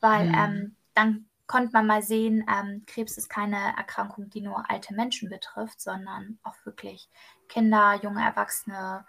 [0.00, 0.34] weil Mhm.
[0.36, 5.30] ähm, dann konnte man mal sehen, ähm, Krebs ist keine Erkrankung, die nur alte Menschen
[5.30, 7.08] betrifft, sondern auch wirklich
[7.48, 9.06] Kinder, junge Erwachsene,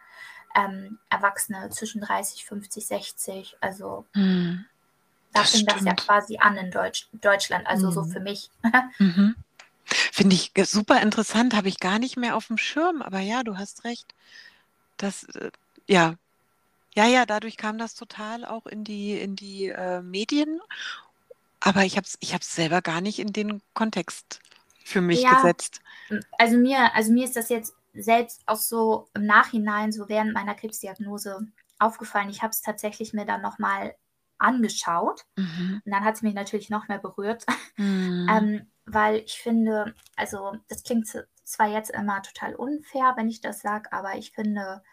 [0.55, 3.57] ähm, Erwachsene zwischen 30, 50, 60.
[3.61, 4.65] Also Hm,
[5.33, 8.11] da das fing das ja quasi an in Deutsch, Deutschland, also so Mhm.
[8.11, 8.49] für mich.
[8.99, 9.35] Mhm.
[9.85, 13.57] Finde ich super interessant, habe ich gar nicht mehr auf dem Schirm, aber ja, du
[13.57, 14.13] hast recht.
[14.97, 15.51] Das, äh,
[15.87, 16.15] ja,
[16.95, 20.59] ja, ja, dadurch kam das total auch in die, in die äh, Medien,
[21.61, 24.39] aber ich habe es ich hab's selber gar nicht in den Kontext
[24.83, 25.81] für mich Ja, gesetzt.
[26.37, 30.55] also mir, also mir ist das jetzt selbst auch so im Nachhinein, so während meiner
[30.55, 31.47] Krebsdiagnose
[31.79, 32.29] aufgefallen.
[32.29, 33.95] Ich habe es tatsächlich mir dann nochmal
[34.37, 35.79] angeschaut Mhm.
[35.85, 37.45] und dann hat es mich natürlich noch mehr berührt,
[37.77, 38.29] Mhm.
[38.29, 41.07] ähm, weil ich finde, also das klingt
[41.43, 44.83] zwar jetzt immer total unfair, wenn ich das sage, aber ich finde,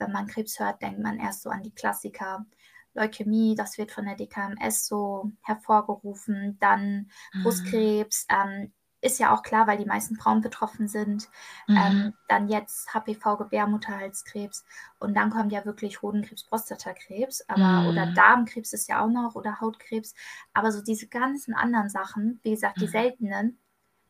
[0.00, 2.46] wenn man Krebs hört, denkt man erst so an die Klassiker.
[2.94, 7.42] Leukämie, das wird von der DKMS so hervorgerufen, dann Mhm.
[7.42, 11.28] Brustkrebs, ähm, ist ja auch klar, weil die meisten Frauen betroffen sind.
[11.68, 11.76] Mhm.
[11.76, 14.64] Ähm, dann jetzt HPV, Gebärmutterhalskrebs
[14.98, 18.14] und dann kommt ja wirklich Hodenkrebs, Prostatakrebs, aber oder Mhm.
[18.14, 20.14] Darmkrebs ist ja auch noch oder Hautkrebs.
[20.52, 22.90] Aber so diese ganzen anderen Sachen, wie gesagt, die Mhm.
[22.92, 23.58] seltenen,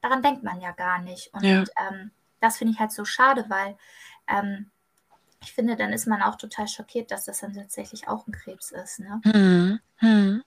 [0.01, 1.33] daran denkt man ja gar nicht.
[1.35, 1.65] Und Ja.
[1.79, 3.77] ähm, das finde ich halt so schade, weil
[4.29, 4.71] ähm,
[5.43, 8.71] ich finde, dann ist man auch total schockiert, dass das dann tatsächlich auch ein Krebs
[8.73, 9.01] ist.
[9.01, 9.21] Ne?
[9.25, 10.43] Hm, hm.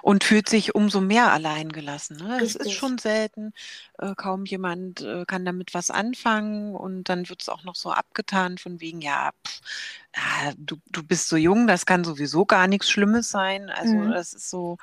[0.00, 2.16] Und fühlt sich umso mehr allein gelassen.
[2.16, 2.40] Ne?
[2.42, 3.52] Es ist schon selten,
[3.98, 7.90] äh, kaum jemand äh, kann damit was anfangen und dann wird es auch noch so
[7.92, 9.60] abgetan von wegen, ja, pff,
[10.16, 13.68] ah, du, du bist so jung, das kann sowieso gar nichts Schlimmes sein.
[13.68, 14.12] Also Mhm.
[14.12, 14.78] das ist so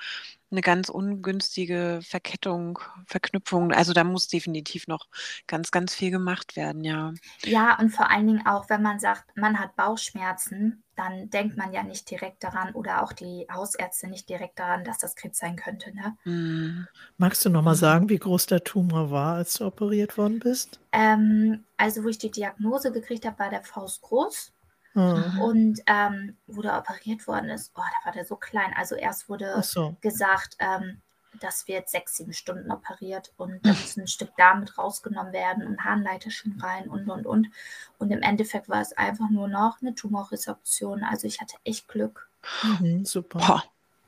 [0.56, 3.72] eine ganz ungünstige Verkettung, Verknüpfung.
[3.74, 5.08] Also da muss definitiv noch
[5.48, 7.14] ganz, ganz viel gemacht werden, ja.
[7.46, 11.72] Ja, und vor allen Dingen auch, wenn man sagt, man hat Bauchschmerzen, dann denkt man
[11.74, 15.56] ja nicht direkt daran oder auch die Hausärzte nicht direkt daran, dass das Krebs sein
[15.56, 15.94] könnte.
[15.96, 16.18] Ne?
[16.26, 16.88] Hm.
[17.18, 17.76] Magst du noch mal Mhm.
[17.76, 20.80] sagen, wie groß der Tumor war, als du operiert worden bist?
[20.92, 24.55] Ähm, also, wo ich die Diagnose gekriegt habe, war der Faust groß.
[24.96, 28.74] Ah, Und ähm, wo der operiert worden ist, boah, da war der so klein.
[28.76, 29.96] Also erst wurde so.
[30.02, 31.02] gesagt, ähm,
[31.42, 35.66] das wird sechs, sieben Stunden operiert und da muss ein Stück Darm mit rausgenommen werden
[35.68, 37.50] und Harnleiterchen rein und und und.
[37.98, 41.04] Und im Endeffekt war es einfach nur noch eine Tumorresorption.
[41.04, 42.30] Also ich hatte echt Glück.
[42.62, 43.40] Mhm, super.
[43.40, 43.64] Boah,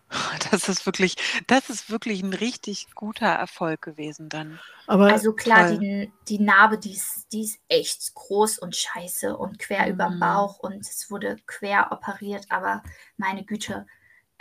[0.52, 1.16] das ist wirklich,
[1.48, 4.62] das ist wirklich ein richtig guter Erfolg gewesen dann.
[4.86, 5.78] Aber Also klar, toll.
[5.80, 10.10] die, die Narbe, die ist, die ist echt groß und scheiße und quer über Mhm.
[10.10, 12.84] dem Bauch und es wurde quer operiert, aber
[13.16, 13.88] meine Güte.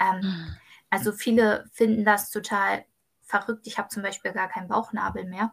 [0.00, 0.56] Ähm, Hm.
[0.90, 2.84] also viele finden das total
[3.22, 3.66] verrückt.
[3.66, 5.52] Ich habe zum Beispiel gar keinen Bauchnabel mehr.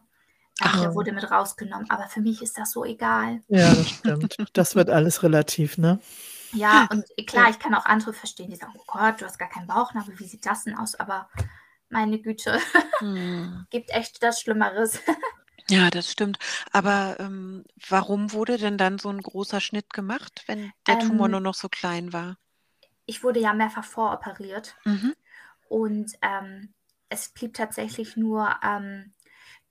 [0.60, 0.80] Ach.
[0.80, 3.42] der wurde mit rausgenommen, aber für mich ist das so egal.
[3.48, 4.36] ja, das stimmt.
[4.54, 6.00] Das wird alles relativ, ne?
[6.54, 9.48] Ja, und klar, ich kann auch andere verstehen, die sagen, oh Gott, du hast gar
[9.48, 10.94] keinen Bauchnabel, wie sieht das denn aus?
[10.94, 11.28] Aber
[11.90, 12.58] meine Güte,
[13.00, 13.66] Hm.
[13.70, 15.00] gibt echt das Schlimmeres.
[15.68, 16.38] Ja, das stimmt.
[16.72, 21.32] Aber ähm, warum wurde denn dann so ein großer Schnitt gemacht, wenn der Tumor Ähm,
[21.32, 22.38] nur noch so klein war?
[23.06, 25.14] Ich wurde ja mehrfach voroperiert Mhm.
[25.68, 26.74] und ähm,
[27.08, 29.14] es blieb tatsächlich nur ähm,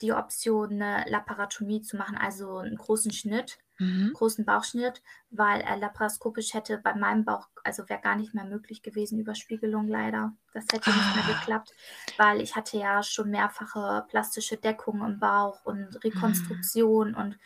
[0.02, 4.14] die Option, eine Laparotomie zu machen, also einen großen Schnitt, Mhm.
[4.14, 8.82] großen Bauchschnitt, weil äh, laparoskopisch hätte bei meinem Bauch, also wäre gar nicht mehr möglich
[8.84, 10.34] gewesen, Überspiegelung leider.
[10.54, 11.26] Das hätte nicht mehr Ah.
[11.26, 11.74] geklappt,
[12.18, 17.40] weil ich hatte ja schon mehrfache plastische Deckungen im Bauch und Rekonstruktion und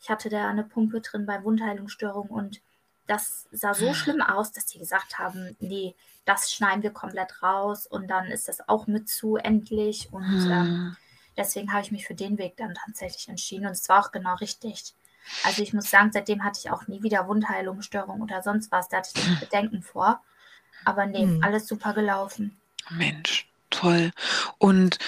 [0.00, 2.62] ich hatte da eine Pumpe drin bei Wundheilungsstörungen und
[3.06, 7.86] das sah so schlimm aus, dass die gesagt haben, nee, das schneiden wir komplett raus
[7.86, 10.94] und dann ist das auch mit zu endlich und ähm, Hm.
[11.36, 14.34] deswegen habe ich mich für den Weg dann tatsächlich entschieden und es war auch genau
[14.36, 14.94] richtig.
[15.44, 18.98] Also ich muss sagen, seitdem hatte ich auch nie wieder Wundheilungsstörungen oder sonst was, da
[18.98, 20.20] hatte ich Bedenken vor.
[20.84, 21.42] Aber nee, Hm.
[21.42, 22.56] alles super gelaufen.
[22.90, 24.10] Mensch, toll.
[24.58, 24.98] Und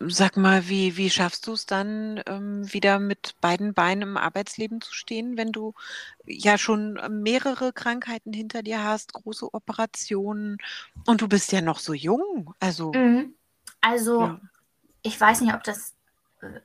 [0.00, 4.80] sag mal, wie, wie schaffst du es dann, ähm, wieder mit beiden Beinen im Arbeitsleben
[4.80, 5.74] zu stehen, wenn du
[6.26, 10.58] ja schon mehrere Krankheiten hinter dir hast, große Operationen
[11.06, 12.54] und du bist ja noch so jung?
[12.60, 13.34] Also, Mhm.
[13.80, 14.40] Also ja.
[15.02, 15.94] ich weiß nicht, ob das,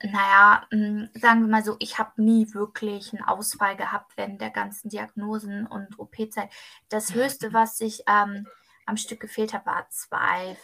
[0.04, 4.50] naja, mh, sagen wir mal so, ich habe nie wirklich einen Ausfall gehabt während der
[4.50, 6.50] ganzen Diagnosen und OP-Zeit.
[6.88, 8.48] Das Höchste, was ich ähm,
[8.86, 10.56] am Stück gefehlt habe, war zwei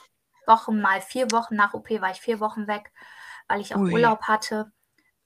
[0.46, 2.92] Wochen, mal vier Wochen nach OP war ich vier Wochen weg,
[3.48, 3.92] weil ich auch Ui.
[3.92, 4.72] Urlaub hatte.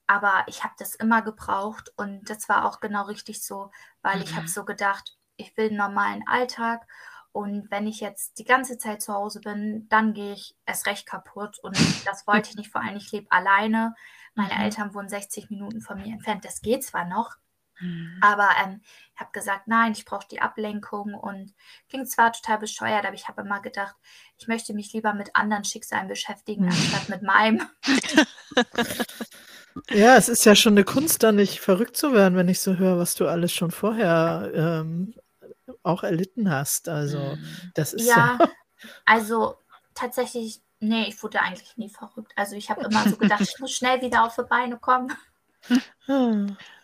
[0.07, 3.71] Aber ich habe das immer gebraucht und das war auch genau richtig so,
[4.01, 4.49] weil ich habe Mhm.
[4.49, 6.87] so gedacht, ich will einen normalen Alltag
[7.37, 11.05] und wenn ich jetzt die ganze Zeit zu Hause bin, dann gehe ich erst recht
[11.05, 13.93] kaputt und das wollte ich nicht, vor allem ich lebe alleine.
[14.35, 14.61] Meine Mhm.
[14.61, 16.45] Eltern wohnen 60 Minuten von mir entfernt.
[16.45, 17.35] Das geht zwar noch,
[17.79, 18.17] Hm.
[18.21, 18.81] aber ähm,
[19.13, 21.53] ich habe gesagt, nein, ich brauche die Ablenkung und
[21.89, 23.95] klingt zwar total bescheuert, aber ich habe immer gedacht,
[24.37, 26.69] ich möchte mich lieber mit anderen Schicksalen beschäftigen, Mhm.
[26.69, 27.61] anstatt mit meinem.
[29.91, 32.77] Ja, es ist ja schon eine Kunst, da nicht verrückt zu werden, wenn ich so
[32.77, 35.13] höre, was du alles schon vorher ähm,
[35.87, 36.89] auch erlitten hast.
[36.89, 37.71] Also Mhm.
[37.73, 38.39] das ist Ja, ja,
[39.05, 39.57] also
[39.93, 42.33] tatsächlich, nee, ich wurde eigentlich nie verrückt.
[42.35, 45.11] Also ich habe immer so gedacht, ich muss schnell wieder auf die Beine kommen.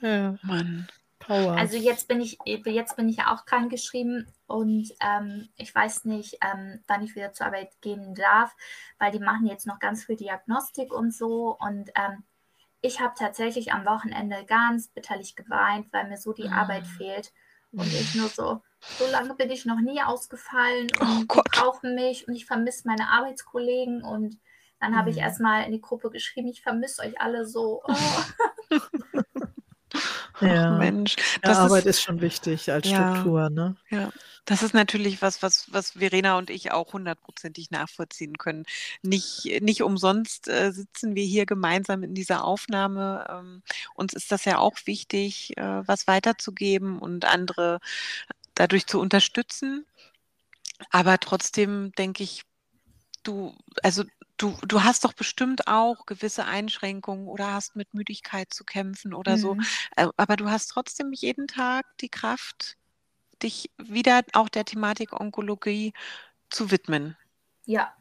[0.02, 0.88] ja, Mann.
[1.20, 1.54] Power.
[1.56, 6.38] Also jetzt bin ich, jetzt bin ich ja auch krankgeschrieben und ähm, ich weiß nicht,
[6.42, 8.56] ähm, wann ich wieder zur Arbeit gehen darf,
[9.00, 11.56] weil die machen jetzt noch ganz viel Diagnostik und so.
[11.60, 12.24] Und ähm,
[12.82, 16.54] ich habe tatsächlich am Wochenende ganz bitterlich geweint, weil mir so die Mhm.
[16.54, 17.32] Arbeit fehlt.
[17.76, 21.52] Und ich nur so, so lange bin ich noch nie ausgefallen Oh und die Gott.
[21.52, 24.38] brauchen mich und ich vermisse meine Arbeitskollegen und
[24.80, 25.22] dann habe ich Mhm.
[25.22, 27.82] erstmal in die Gruppe geschrieben, ich vermisse euch alle so.
[27.86, 28.24] Oh.
[30.40, 30.72] Ja.
[30.74, 33.06] Ach Mensch, ja, das Arbeit ist, ist schon wichtig als Ja.
[33.14, 33.76] Struktur, ne?
[33.90, 34.12] ja,
[34.46, 38.66] das ist natürlich was, was, was Verena und ich auch hundertprozentig nachvollziehen können.
[39.04, 43.26] Nicht, nicht umsonst äh, sitzen wir hier gemeinsam in dieser Aufnahme.
[43.30, 43.64] Ähm,
[43.96, 47.80] uns ist das ja auch wichtig, äh, was weiterzugeben und andere
[48.56, 49.86] dadurch zu unterstützen.
[50.92, 52.44] Aber trotzdem denke ich,
[53.24, 54.04] du, also
[54.38, 59.38] du, du hast doch bestimmt auch gewisse Einschränkungen oder hast mit Müdigkeit zu kämpfen oder
[59.38, 59.56] so.
[59.56, 59.66] Mhm.
[59.96, 62.78] Äh, Aber du hast trotzdem jeden Tag die Kraft,
[63.44, 65.94] dich wieder auch der Thematik Onkologie
[66.50, 67.18] zu widmen.
[67.66, 67.94] Ja,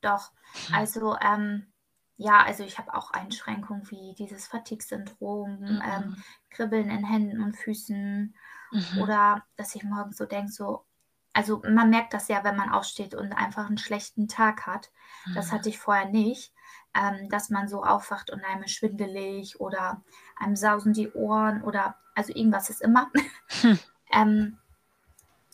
[0.00, 0.32] doch.
[0.72, 1.72] Also, ähm,
[2.16, 6.24] ja, also ich habe auch Einschränkungen wie dieses Fatigue-Syndrom, ähm, Mhm.
[6.50, 8.34] Kribbeln in Händen und Füßen
[8.70, 9.02] Mhm.
[9.02, 10.84] oder dass ich morgens so denke, so,
[11.32, 14.90] also man merkt das ja, wenn man aufsteht und einfach einen schlechten Tag hat.
[15.34, 15.52] Das Mhm.
[15.52, 16.52] hatte ich vorher nicht,
[16.94, 20.02] ähm, dass man so aufwacht und einem schwindelig oder
[20.36, 23.10] einem sausen die Ohren oder also irgendwas ist immer.
[23.62, 23.78] Hm.
[24.12, 24.58] ähm,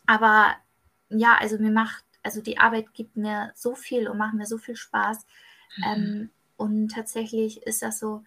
[0.07, 0.57] aber
[1.09, 4.59] ja, also mir macht, also die Arbeit gibt mir so viel und macht mir so
[4.59, 5.27] viel Spaß.
[5.77, 5.85] Mhm.
[5.85, 8.24] Ähm, und tatsächlich ist das so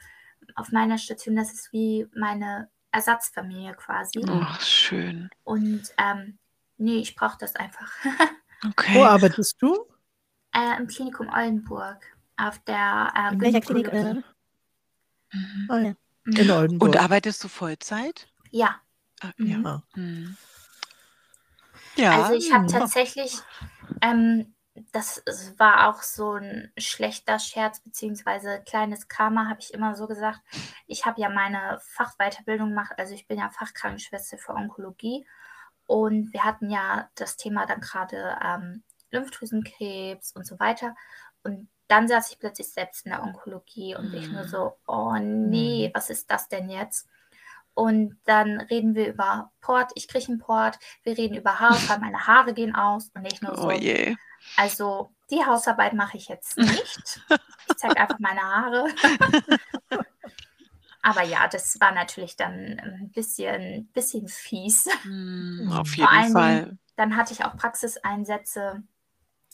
[0.56, 4.20] auf meiner Station, das ist wie meine Ersatzfamilie quasi.
[4.28, 5.30] Ach, schön.
[5.44, 6.40] Und ähm,
[6.78, 7.92] nee, ich brauche das einfach.
[8.64, 9.06] Wo Okay.
[9.06, 9.86] arbeitest du?
[10.56, 12.04] äh, Im Klinikum Oldenburg
[12.38, 13.88] auf der äh, In welcher Klinik?
[13.90, 14.16] Äh,
[15.34, 15.68] Mhm.
[15.70, 15.94] oh, ja.
[16.24, 16.38] Mhm.
[16.38, 16.90] In Oldenburg.
[16.90, 18.28] Und arbeitest du Vollzeit?
[18.50, 18.82] Ja,
[19.22, 19.48] Ah, Mhm.
[19.66, 19.84] Ja.
[19.96, 20.38] Mhm.
[21.98, 22.12] Ja.
[22.14, 23.38] also ich habe tatsächlich,
[24.02, 24.56] ähm,
[24.92, 25.24] das
[25.58, 30.40] war auch so ein schlechter Scherz, beziehungsweise kleines Karma, habe ich immer so gesagt.
[30.88, 35.26] Ich habe ja meine Fachweiterbildung gemacht, also ich bin ja Fachkrankenschwester für Onkologie
[35.86, 40.96] und wir hatten ja das Thema dann gerade ähm, Lymphdrüsenkrebs und so weiter.
[41.44, 44.48] Und dann saß ich plötzlich selbst in der Onkologie und ich nur Mhm.
[44.48, 47.08] so, oh nee, was ist das denn jetzt?
[47.74, 52.26] Und dann reden wir über Port, ich kriege einen Port, wir reden über Haarausfall, meine
[52.28, 54.16] Haare gehen aus und ich nur so, Oh je.
[54.56, 57.22] Also die Hausarbeit mache ich jetzt nicht.
[57.70, 58.88] Ich zeige einfach meine Haare.
[61.02, 64.90] Aber ja, das war natürlich dann ein bisschen, bisschen fies.
[65.04, 66.78] Mhm, Auf Vor jeden allen Fall.
[66.96, 68.84] Dann hatte ich auch Praxiseinsätze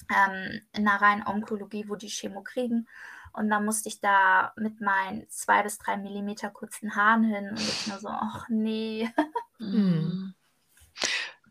[0.10, 2.88] ähm, in der reinen Onkologie, wo die Chemo kriegen.
[3.34, 7.60] Und dann musste ich da mit meinen zwei bis drei Millimeter kurzen Haaren hin und
[7.60, 9.10] ich nur so, ach nee.
[9.58, 10.36] Mhm.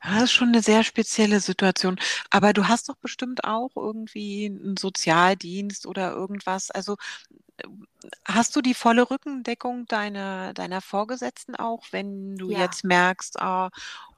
[0.04, 1.98] Das ist schon eine sehr spezielle Situation.
[2.30, 6.70] Aber du hast doch bestimmt auch irgendwie einen Sozialdienst oder irgendwas.
[6.70, 6.96] Also
[8.26, 12.56] hast du die volle Rückendeckung deiner, deiner Vorgesetzten auch, wenn du Ja.
[12.56, 13.70] jetzt merkst, ah,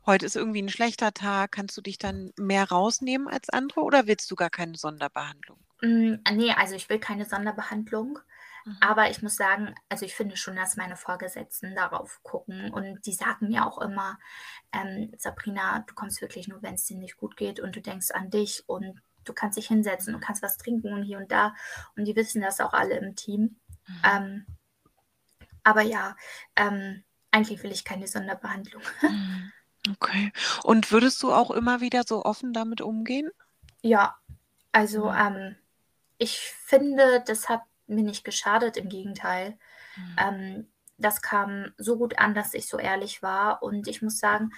[0.07, 4.07] heute ist irgendwie ein schlechter Tag, kannst du dich dann mehr rausnehmen als andere oder
[4.07, 5.59] willst du gar keine Sonderbehandlung?
[5.83, 8.19] Mm, nee, also ich will keine Sonderbehandlung.
[8.65, 8.77] Mhm.
[8.81, 13.13] Aber ich muss sagen, also ich finde schon, dass meine Vorgesetzten darauf gucken und die
[13.13, 14.19] sagen mir auch immer,
[14.73, 18.11] ähm, Sabrina, du kommst wirklich nur, wenn es dir nicht gut geht und du denkst
[18.13, 21.55] an dich und du kannst dich hinsetzen und kannst was trinken und hier und da.
[21.97, 23.57] Und die wissen das auch alle im Team.
[23.87, 24.03] Mhm.
[24.05, 24.47] Ähm,
[25.63, 26.17] aber ja,
[26.57, 28.83] ähm, eigentlich will ich keine Sonderbehandlung.
[29.03, 29.53] Mhm.
[29.91, 30.33] Okay.
[30.63, 33.31] Und würdest du auch immer wieder so offen damit umgehen?
[33.83, 34.17] Ja,
[34.73, 35.17] also Mhm.
[35.19, 35.57] ähm,
[36.17, 39.59] ich finde, das hat mir nicht geschadet, im Gegenteil.
[39.97, 40.17] Mhm.
[40.19, 43.63] Ähm, das kam so gut an, dass ich so ehrlich war.
[43.63, 44.51] Und ich muss sagen,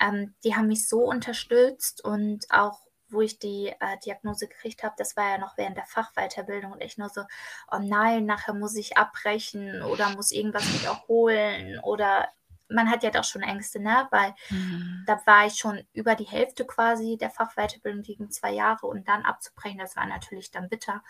[0.00, 4.94] ähm, die haben mich so unterstützt und auch wo ich die äh, Diagnose gekriegt habe,
[4.98, 7.22] das war ja noch während der Fachweiterbildung und ich nur so,
[7.70, 12.28] oh nein, nachher muss ich abbrechen oder muss irgendwas wiederholen oder
[12.68, 14.08] man hat ja doch schon Ängste, ne?
[14.10, 15.04] Weil Mhm.
[15.06, 19.22] da war ich schon über die Hälfte quasi der Fachweiterbildung gegen zwei Jahre und dann
[19.24, 21.02] abzubrechen, das war natürlich dann bitter.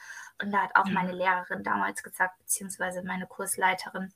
[0.43, 0.93] Und da hat auch Ja.
[0.93, 4.13] meine Lehrerin damals gesagt, beziehungsweise meine Kursleiterin,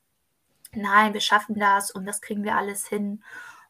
[0.73, 3.23] nein, wir schaffen das und das kriegen wir alles hin.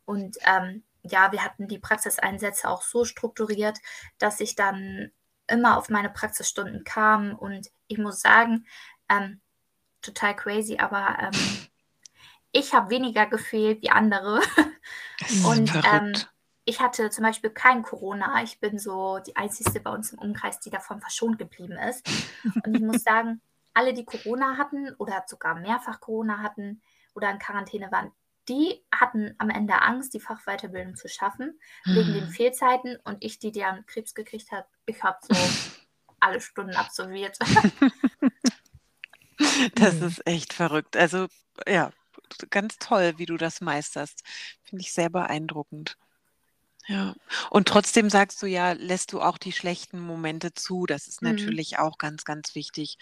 [0.05, 3.79] Und ähm, ja, wir hatten die Praxiseinsätze auch so strukturiert,
[4.19, 5.11] dass ich dann
[5.47, 8.65] immer auf meine Praxisstunden kam und ich muss sagen,
[9.09, 9.41] ähm,
[10.01, 11.68] total crazy, aber ähm,
[12.51, 14.41] ich habe weniger gefehlt wie andere.
[15.45, 16.13] Und ähm,
[16.65, 18.43] ich hatte zum Beispiel kein Corona.
[18.43, 22.07] Ich bin so die Einzige bei uns im Umkreis, die davon verschont geblieben ist.
[22.63, 23.41] Und ich muss sagen,
[23.73, 26.81] alle, die Corona hatten oder sogar mehrfach Corona hatten
[27.13, 28.11] oder in Quarantäne waren,
[28.47, 31.95] die hatten am Ende Angst, die Fachweiterbildung zu schaffen, mhm.
[31.95, 32.31] wegen den hm.
[32.31, 32.97] Fehlzeiten.
[33.03, 35.35] Und ich, die dann Krebs gekriegt hat, ich habe so
[36.19, 37.37] alle Stunden absolviert.
[39.75, 40.97] das ist echt verrückt.
[40.97, 41.27] Also
[41.67, 41.91] ja,
[42.49, 44.23] ganz toll, wie du das meisterst.
[44.63, 45.97] Finde ich sehr beeindruckend.
[46.87, 47.13] Ja.
[47.51, 50.85] Und trotzdem sagst du ja, lässt du auch die schlechten Momente zu.
[50.85, 51.31] Das ist mhm.
[51.31, 52.97] natürlich auch ganz, ganz wichtig,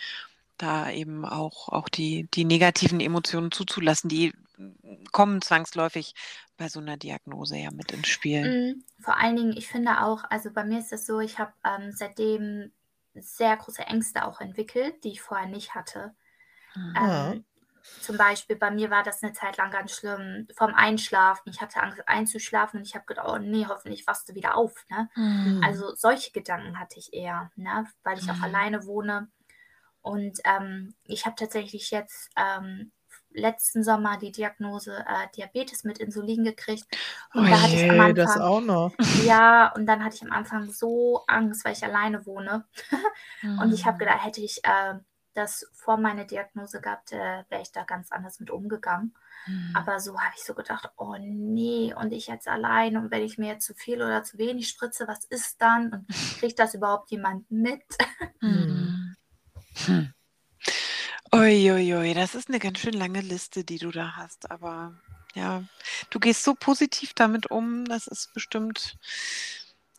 [0.58, 4.34] da eben auch, auch die, die negativen Emotionen zuzulassen, die
[5.12, 6.16] kommen zwangsläufig
[6.58, 8.74] bei so einer Diagnose ja mit ins Spiel.
[8.76, 8.84] Mhm.
[9.00, 11.92] Vor allen Dingen, ich finde auch, also bei mir ist es so, ich habe ähm,
[11.92, 12.72] seitdem
[13.14, 16.14] sehr große Ängste auch entwickelt, die ich vorher nicht hatte.
[16.76, 16.94] Mhm.
[17.00, 17.46] Ähm,
[18.02, 21.50] zum Beispiel bei mir war das eine Zeit lang ganz schlimm vom Einschlafen.
[21.50, 24.86] Ich hatte Angst einzuschlafen und ich habe gedacht, oh nee, hoffentlich wachst du wieder auf.
[24.90, 25.10] Ne?
[25.16, 25.62] Mhm.
[25.64, 27.86] Also solche Gedanken hatte ich eher, ne?
[28.04, 28.32] weil ich mhm.
[28.32, 29.30] auch alleine wohne.
[30.02, 32.92] Und ähm, ich habe tatsächlich jetzt ähm,
[33.32, 36.86] letzten Sommer die Diagnose äh, Diabetes mit Insulin gekriegt.
[37.34, 38.94] Und oh da hatte je, ich am Anfang, das auch noch.
[39.26, 42.66] Ja, und dann hatte ich am Anfang so Angst, weil ich alleine wohne.
[43.44, 44.00] und ich habe mhm.
[44.00, 44.96] gedacht, hätte ich äh,
[45.38, 49.16] das vor meiner Diagnose gehabt, äh, wäre ich da ganz anders mit umgegangen.
[49.46, 49.72] Mhm.
[49.76, 53.38] Aber so habe ich so gedacht, oh nee, und ich jetzt allein und wenn ich
[53.38, 55.94] mir jetzt zu viel oder zu wenig spritze, was ist dann?
[55.94, 56.08] Und
[56.40, 57.84] kriegt das überhaupt jemand mit?
[58.40, 59.16] Mhm.
[59.86, 60.14] Hm.
[61.34, 64.94] Uiuiui, das ist eine ganz schön lange Liste, die du da hast, aber
[65.34, 65.64] ja,
[66.10, 68.98] du gehst so positiv damit um, das ist bestimmt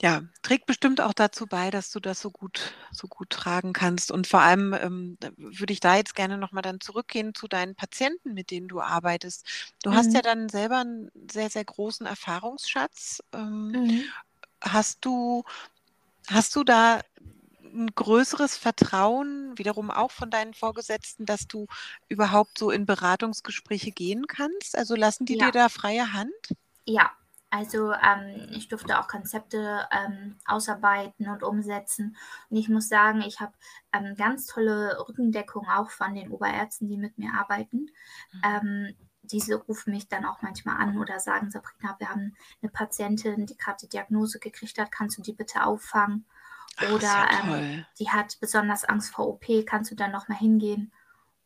[0.00, 4.12] ja, trägt bestimmt auch dazu bei, dass du das so gut, so gut tragen kannst.
[4.12, 8.32] Und vor allem ähm, würde ich da jetzt gerne nochmal dann zurückgehen zu deinen Patienten,
[8.34, 9.44] mit denen du arbeitest.
[9.82, 10.22] Du hast ja mhm.
[10.22, 13.20] dann selber einen sehr, sehr großen Erfahrungsschatz.
[13.32, 14.12] Ähm, Mhm.
[14.62, 15.44] hast du,
[16.28, 17.00] hast du da
[17.64, 21.66] ein größeres Vertrauen, wiederum auch von deinen Vorgesetzten, dass du
[22.08, 24.76] überhaupt so in Beratungsgespräche gehen kannst?
[24.78, 26.32] Also lassen die dir da freie Hand?
[26.86, 27.17] Ja,
[27.50, 32.16] also ähm, ich durfte auch Konzepte ähm, ausarbeiten und umsetzen.
[32.50, 33.52] Und ich muss sagen, ich habe
[33.92, 37.90] ähm, ganz tolle Rückendeckung auch von den Oberärzten, die mit mir arbeiten.
[38.32, 38.42] Mhm.
[38.44, 43.46] Ähm, diese rufen mich dann auch manchmal an oder sagen, Sabrina, wir haben eine Patientin,
[43.46, 46.26] die gerade die Diagnose gekriegt hat, kannst du die bitte auffangen?
[46.94, 50.92] Oder ja ähm, die hat besonders Angst vor OP, kannst du dann nochmal hingehen?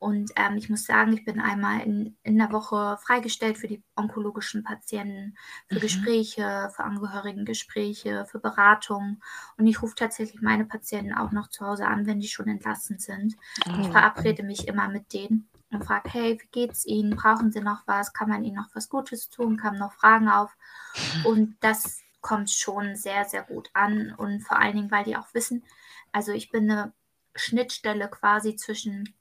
[0.02, 3.84] Und ähm, ich muss sagen, ich bin einmal in, in der Woche freigestellt für die
[3.94, 5.36] onkologischen Patienten,
[5.68, 5.80] für mhm.
[5.80, 9.22] Gespräche, für Angehörigengespräche, für Beratungen.
[9.56, 12.98] Und ich rufe tatsächlich meine Patienten auch noch zu Hause an, wenn die schon entlassen
[12.98, 13.36] sind.
[13.64, 13.80] Oh.
[13.80, 17.14] Ich verabrede mich immer mit denen und frage, hey, wie geht's Ihnen?
[17.14, 18.12] Brauchen Sie noch was?
[18.12, 19.56] Kann man Ihnen noch was Gutes tun?
[19.56, 20.56] Kamen noch Fragen auf?
[21.24, 24.12] Und das kommt schon sehr, sehr gut an.
[24.16, 25.62] Und vor allen Dingen, weil die auch wissen,
[26.10, 26.92] also ich bin eine
[27.36, 29.14] Schnittstelle quasi zwischen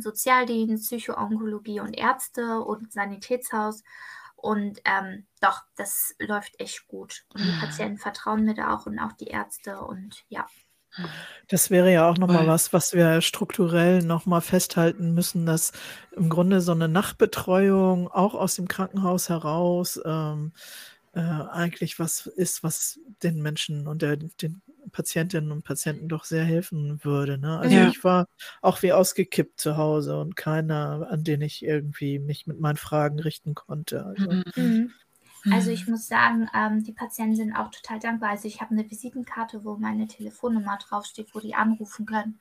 [0.00, 3.82] Sozialdienst, Psychoonkologie und Ärzte und Sanitätshaus.
[4.36, 7.24] Und ähm, doch, das läuft echt gut.
[7.32, 10.46] Und die Patienten vertrauen mir da auch und auch die Ärzte und ja.
[11.48, 15.72] Das wäre ja auch nochmal was, was wir strukturell nochmal festhalten müssen, dass
[16.12, 20.52] im Grunde so eine Nachtbetreuung auch aus dem Krankenhaus heraus ähm,
[21.12, 24.62] äh, eigentlich was ist, was den Menschen und der, den
[24.92, 27.38] Patientinnen und Patienten doch sehr helfen würde.
[27.38, 27.58] Ne?
[27.58, 27.88] Also ja.
[27.88, 28.26] ich war
[28.62, 33.18] auch wie ausgekippt zu Hause und keiner, an den ich irgendwie mich mit meinen Fragen
[33.18, 34.04] richten konnte.
[34.06, 34.44] Also, mhm.
[34.56, 34.92] mhm.
[35.52, 38.30] also ich muss sagen, ähm, die Patienten sind auch total dankbar.
[38.30, 42.38] Also ich habe eine Visitenkarte, wo meine Telefonnummer draufsteht, wo die anrufen können.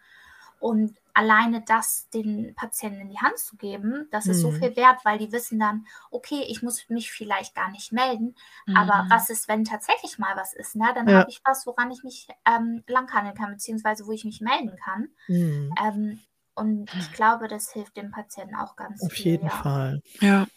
[0.59, 4.57] Und alleine das den Patienten in die Hand zu geben, das ist so mhm.
[4.57, 8.35] viel wert, weil die wissen dann, okay, ich muss mich vielleicht gar nicht melden,
[8.65, 8.75] mhm.
[8.75, 10.75] aber was ist, wenn tatsächlich mal was ist?
[10.75, 10.91] Ne?
[10.93, 11.19] Dann ja.
[11.19, 15.07] habe ich was, woran ich mich ähm, langhandeln kann, beziehungsweise wo ich mich melden kann.
[15.27, 15.73] Mhm.
[15.81, 16.19] Ähm,
[16.55, 19.35] und ich glaube, das hilft dem Patienten auch ganz Auf viel.
[19.35, 19.61] Auf jeden ja.
[19.61, 20.01] Fall.
[20.21, 20.47] Ja.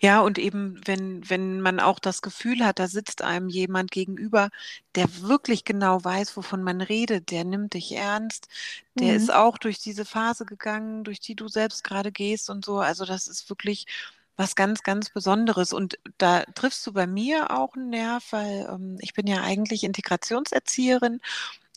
[0.00, 4.50] Ja, und eben, wenn, wenn man auch das Gefühl hat, da sitzt einem jemand gegenüber,
[4.94, 8.48] der wirklich genau weiß, wovon man redet, der nimmt dich ernst,
[8.94, 9.16] der mhm.
[9.16, 12.78] ist auch durch diese Phase gegangen, durch die du selbst gerade gehst und so.
[12.78, 13.86] Also das ist wirklich
[14.36, 15.72] was ganz, ganz Besonderes.
[15.72, 19.84] Und da triffst du bei mir auch einen Nerv, weil ähm, ich bin ja eigentlich
[19.84, 21.20] Integrationserzieherin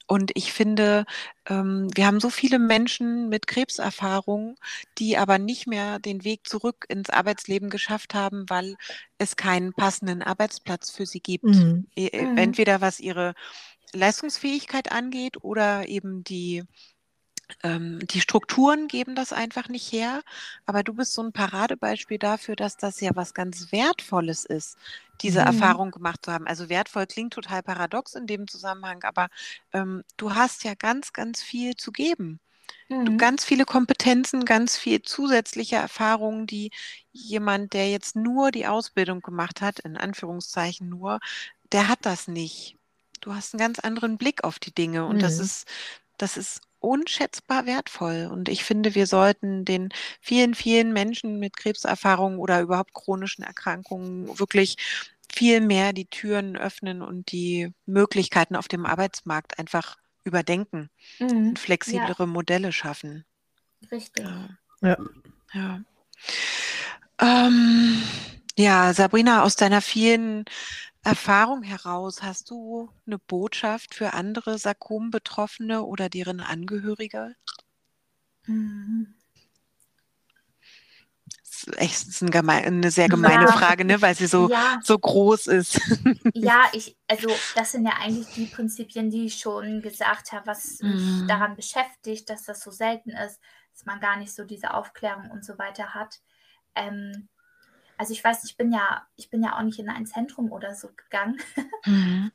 [0.10, 1.06] und ich finde,
[1.48, 4.56] ähm, wir haben so viele Menschen mit Krebserfahrung,
[4.98, 8.76] die aber nicht mehr den Weg zurück ins Arbeitsleben geschafft haben, weil
[9.20, 11.44] es keinen passenden Arbeitsplatz für sie gibt.
[11.44, 11.86] Mhm.
[11.96, 12.38] E, e mhm.
[12.40, 13.36] Entweder was ihre
[13.94, 16.64] Leistungsfähigkeit angeht oder eben die
[17.64, 20.22] ähm, die Strukturen geben das einfach nicht her,
[20.66, 24.78] aber du bist so ein Paradebeispiel dafür, dass das ja was ganz Wertvolles ist,
[25.22, 25.42] diese Mhm.
[25.42, 26.48] Erfahrung gemacht zu haben.
[26.48, 29.30] Also wertvoll klingt total paradox in dem Zusammenhang, aber
[29.74, 32.40] ähm, du hast ja ganz, ganz viel zu geben.
[33.06, 33.18] Du Mhm.
[33.18, 36.72] ganz viele Kompetenzen, ganz viel zusätzliche Erfahrungen, die
[37.12, 41.20] jemand, der jetzt nur die Ausbildung gemacht hat, in Anführungszeichen nur,
[41.72, 42.76] der hat das nicht.
[43.22, 45.40] Du hast einen ganz anderen Blick auf die Dinge und das Mhm.
[45.40, 45.68] ist,
[46.18, 48.30] das ist unschätzbar wertvoll.
[48.32, 49.90] Und ich finde, wir sollten den
[50.22, 54.78] vielen, vielen Menschen mit Krebserfahrungen oder überhaupt chronischen Erkrankungen wirklich
[55.32, 61.50] viel mehr die Türen öffnen und die Möglichkeiten auf dem Arbeitsmarkt einfach überdenken Mhm.
[61.50, 63.26] und flexiblere Modelle schaffen.
[63.92, 64.26] Richtig.
[64.26, 64.50] Ja.
[64.82, 64.98] Ja.
[65.54, 65.82] Ja.
[67.22, 68.02] Ähm,
[68.58, 70.46] ja, Sabrina, aus deiner vielen
[71.04, 77.36] Erfahrung heraus, hast du eine Botschaft für andere Sarkom-Betroffene oder deren Angehörige?
[78.48, 79.14] Mhm.
[81.44, 83.52] Das ist echt das ist ein geme eine sehr gemeine Ja.
[83.52, 84.02] Frage, ne?
[84.02, 85.80] weil sie so, Ja, so groß ist.
[86.34, 90.82] ja, ich, also das sind ja eigentlich die Prinzipien, die ich schon gesagt habe, was
[90.84, 91.28] mich Mhm.
[91.28, 93.40] daran beschäftigt, dass das so selten ist,
[93.74, 96.22] dass man gar nicht so diese Aufklärung und so weiter hat.
[96.76, 97.30] Ähm,
[98.00, 100.76] also ich weiß, ich bin ja, ich bin ja auch nicht in ein Zentrum oder
[100.76, 101.40] so gegangen.
[101.88, 102.30] Mhm.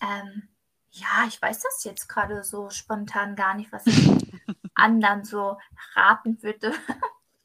[0.00, 0.48] Ähm,
[0.90, 4.16] ja, ich weiß das jetzt gerade so spontan gar nicht, was ich
[4.74, 5.58] anderen so
[5.94, 6.72] raten würde.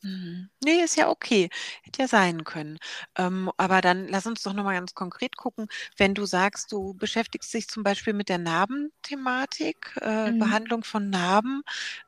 [0.01, 0.49] Mhm.
[0.63, 1.49] Nee, ist ja okay.
[1.83, 2.77] Hätte ja sein können.
[3.15, 5.67] Ähm, aber dann lass uns doch nochmal ganz konkret gucken.
[5.97, 10.33] Wenn du sagst, du beschäftigst dich zum Beispiel mit der Narbenthematik, äh, Mhm.
[10.37, 11.63] Behandlung von Narben,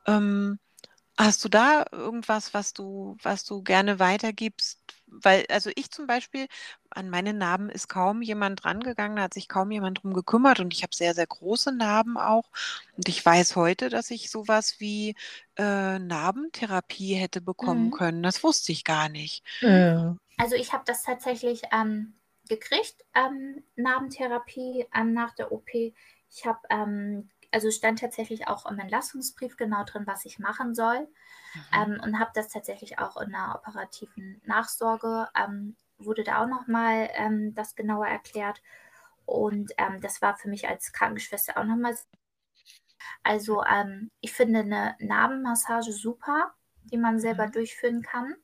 [0.06, 0.58] ähm,
[1.18, 4.80] hast du da irgendwas, was du, was du gerne weitergibst?
[5.22, 6.46] Weil, also ich zum Beispiel,
[6.90, 10.72] an meine Narben ist kaum jemand rangegangen, da hat sich kaum jemand drum gekümmert und
[10.74, 12.44] ich habe sehr, sehr große Narben auch.
[12.96, 15.14] Und ich weiß heute, dass ich sowas wie
[15.56, 17.90] äh, Narbentherapie hätte bekommen Mhm.
[17.90, 18.22] können.
[18.22, 19.44] Das wusste ich gar nicht.
[19.60, 20.16] Ja.
[20.36, 22.14] Also ich habe das tatsächlich ähm,
[22.48, 25.94] gekriegt, ähm, Narbentherapie ähm, nach der OP.
[26.30, 31.08] Ich habe, ähm, also stand tatsächlich auch im Entlassungsbrief genau drin, was ich machen soll.
[31.54, 31.62] Mhm.
[31.72, 37.08] Ähm, und habe das tatsächlich auch in der operativen Nachsorge, ähm, wurde da auch nochmal
[37.14, 38.60] ähm, das genauer erklärt.
[39.24, 41.96] Und ähm, das war für mich als Krankenschwester auch nochmal.
[43.22, 46.52] Also ähm, ich finde eine Narbenmassage super,
[46.92, 47.52] die man selber Mhm.
[47.52, 48.36] durchführen kann.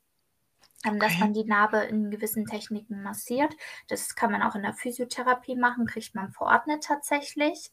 [0.85, 1.18] Ähm, Dass Okay.
[1.18, 3.55] man die Narbe in gewissen Techniken massiert.
[3.89, 7.70] Das kann man auch in der Physiotherapie machen, kriegt man verordnet tatsächlich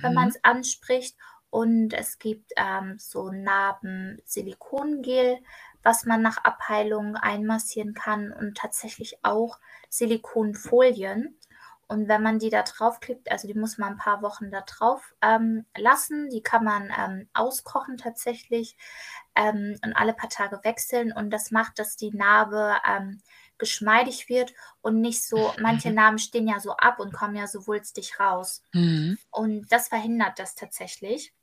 [0.00, 0.28] wenn man Mhm.
[0.28, 1.16] es anspricht.
[1.50, 5.38] Und es gibt ähm, so Narben-Silikongel,
[5.82, 9.58] was man nach Abheilung einmassieren kann und tatsächlich auch
[9.90, 11.38] Silikonfolien.
[11.92, 15.14] Und wenn man die da draufklebt, also die muss man ein paar Wochen da drauf
[15.22, 18.76] ähm, lassen, die kann man ähm, auskochen tatsächlich
[19.36, 21.12] ähm, und alle paar Tage wechseln.
[21.12, 23.22] Und das macht, dass die Narbe ähm,
[23.58, 25.96] geschmeidig wird und nicht so, manche Mhm.
[25.96, 28.62] Narben stehen ja so ab und kommen ja so wulstig raus.
[28.72, 29.18] Mhm.
[29.30, 31.34] Und das verhindert das tatsächlich.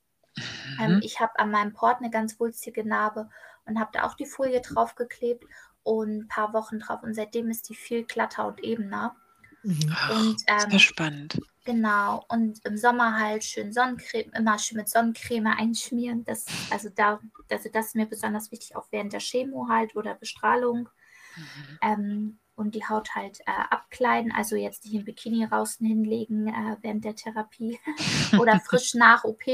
[0.78, 1.02] Ähm, Mhm.
[1.02, 3.30] ich habe an meinem Port eine ganz wulstige Narbe
[3.66, 5.46] und habe da auch die Folie draufgeklebt
[5.84, 7.04] und ein paar Wochen drauf.
[7.04, 9.16] Und seitdem ist die viel glatter und ebener.
[9.64, 10.00] Mhm.
[10.10, 10.40] Ach, Und
[10.70, 11.38] sehr ähm, spannend.
[11.66, 16.24] genau, und im Sommer halt schön Sonnencreme, immer schön mit Sonnencreme einschmieren.
[16.26, 20.16] Das, also, da, also das ist mir besonders wichtig, auch während der Chemo halt oder
[20.16, 20.90] Bestrahlung.
[21.36, 21.80] Mhm.
[21.82, 26.76] Ähm, und die Haut halt äh, abkleiden, also jetzt nicht im Bikini draußen hinlegen äh,
[26.82, 27.80] während der Therapie
[28.40, 29.48] oder frisch nach OP.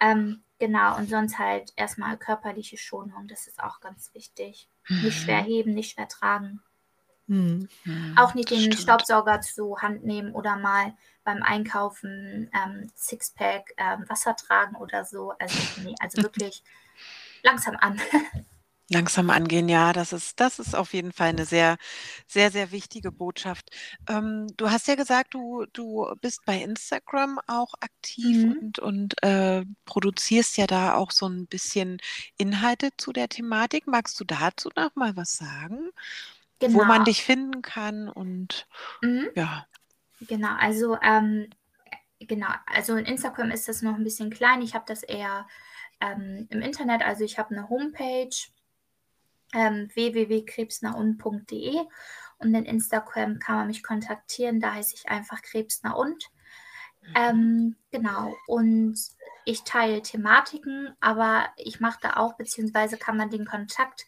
[0.00, 4.68] Ähm, genau, und sonst halt erstmal körperliche Schonung, das ist auch ganz wichtig.
[5.02, 5.46] Nicht schwer Mhm.
[5.46, 6.60] heben, nicht schwer tragen.
[7.28, 7.68] Mhm.
[8.16, 8.76] Auch nicht den stimmt.
[8.76, 15.32] Staubsauger zur Hand nehmen oder mal beim Einkaufen ähm, Sixpack ähm, Wasser tragen oder so.
[15.38, 16.62] Also, nee, also wirklich
[17.42, 18.00] langsam an.
[18.88, 21.76] Langsam angehen, ja, das ist, das ist auf jeden Fall eine sehr,
[22.28, 23.70] sehr, sehr wichtige Botschaft.
[24.08, 28.56] Ähm, du hast ja gesagt, du, du bist bei Instagram auch aktiv Mhm.
[28.60, 31.98] und, und äh, produzierst ja da auch so ein bisschen
[32.38, 33.88] Inhalte zu der Thematik.
[33.88, 35.90] Magst du dazu noch mal was sagen,
[36.60, 37.04] wo man Genau.
[37.04, 38.66] dich finden kann und
[39.02, 39.28] Mhm.
[39.34, 39.66] ja.
[40.20, 41.50] Genau, also ähm,
[42.20, 44.62] genau, also in Instagram ist das noch ein bisschen klein.
[44.62, 45.46] Ich habe das eher
[46.00, 48.30] ähm, im Internet, also ich habe eine Homepage
[49.54, 51.76] ähm, www.krebsnahund.de
[52.38, 56.24] und in Instagram kann man mich kontaktieren, da heiße ich einfach Krebsnah und.
[57.14, 58.98] Ähm, genau, und
[59.44, 64.06] ich teile Thematiken, aber ich mache da auch, beziehungsweise kann man den Kontakt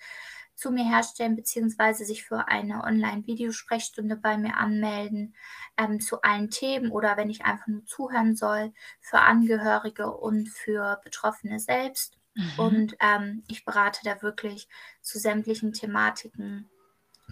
[0.59, 5.37] zu mir herstellen, beziehungsweise sich für eine Online-Videosprechstunde bei mir anmelden
[5.77, 11.01] ähm, zu allen Themen oder wenn ich einfach nur zuhören soll, für Angehörige und für
[11.05, 12.19] Betroffene selbst.
[12.35, 12.53] Mhm.
[12.57, 14.69] Und ähm, ich berate da wirklich
[15.01, 16.69] zu sämtlichen Thematiken,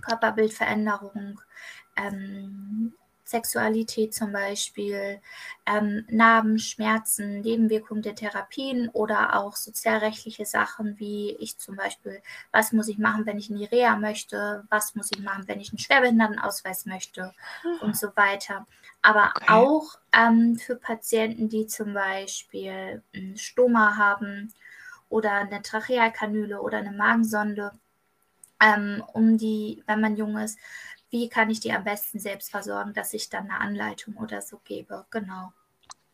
[0.02, 1.40] Körperbildveränderung,
[1.96, 2.94] ähm,
[3.26, 5.20] Sexualität zum Beispiel,
[5.66, 12.22] ähm, Narben, Schmerzen, Nebenwirkungen der Therapien oder auch sozialrechtliche Sachen wie ich zum Beispiel,
[12.52, 15.60] was muss ich machen, wenn ich in die Reha möchte, was muss ich machen, wenn
[15.60, 17.80] ich einen Schwerbehindertenausweis möchte mhm.
[17.80, 18.64] und so weiter.
[19.02, 19.52] Aber okay.
[19.52, 24.54] auch ähm, für Patienten, die zum Beispiel ein Stoma haben
[25.08, 27.72] oder eine Trachealkanüle oder eine Magensonde,
[28.60, 30.58] ähm, um die, wenn man jung ist,
[31.10, 34.60] wie kann ich die am besten selbst versorgen, dass ich dann eine Anleitung oder so
[34.64, 35.06] gebe.
[35.10, 35.52] Genau.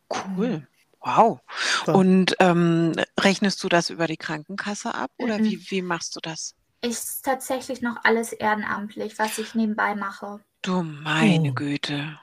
[0.09, 0.67] Cool.
[1.01, 1.39] Wow.
[1.87, 5.43] Und ähm, rechnest du das über die Krankenkasse ab oder mhm.
[5.43, 6.55] wie, wie machst du das?
[6.81, 10.39] Ist tatsächlich noch alles ehrenamtlich, was ich nebenbei mache.
[10.61, 11.53] Du meine oh.
[11.53, 12.19] Güte.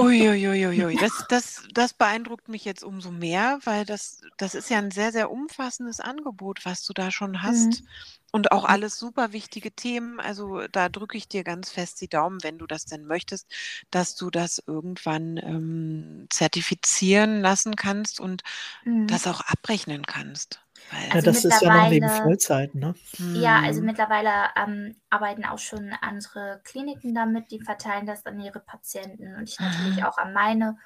[0.00, 4.90] Uiuiuiui, das, das, das beeindruckt mich jetzt umso mehr, weil das, das ist ja ein
[4.90, 7.82] sehr, sehr umfassendes Angebot, was du da schon hast.
[7.82, 7.88] Mhm.
[8.32, 10.20] Und auch alles super wichtige Themen.
[10.20, 13.48] Also da drücke ich dir ganz fest die Daumen, wenn du das denn möchtest,
[13.90, 18.42] dass du das irgendwann ähm, zertifizieren lassen kannst und
[18.84, 19.08] mhm.
[19.08, 20.60] das auch abrechnen kannst.
[20.90, 22.94] Weil ja, das ist ja noch neben Vollzeit, ne?
[23.34, 23.86] Ja, also mhm.
[23.86, 29.48] mittlerweile ähm, arbeiten auch schon andere Kliniken damit, die verteilen das an ihre Patienten und
[29.48, 30.08] ich natürlich ah.
[30.08, 30.78] auch an meine.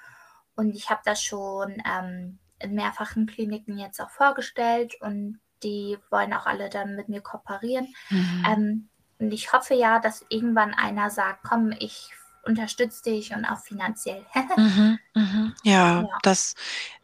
[0.57, 6.33] Und ich habe das schon ähm, in mehrfachen Kliniken jetzt auch vorgestellt und die wollen
[6.33, 7.95] auch alle dann mit mir kooperieren.
[8.11, 8.45] Mhm.
[8.47, 8.89] Ähm,
[9.19, 12.13] und ich hoffe ja, dass irgendwann einer sagt, komm, ich
[12.47, 14.25] unterstütze dich und auch finanziell.
[14.57, 15.55] mhm, mhm.
[15.63, 16.55] Ja, ja, das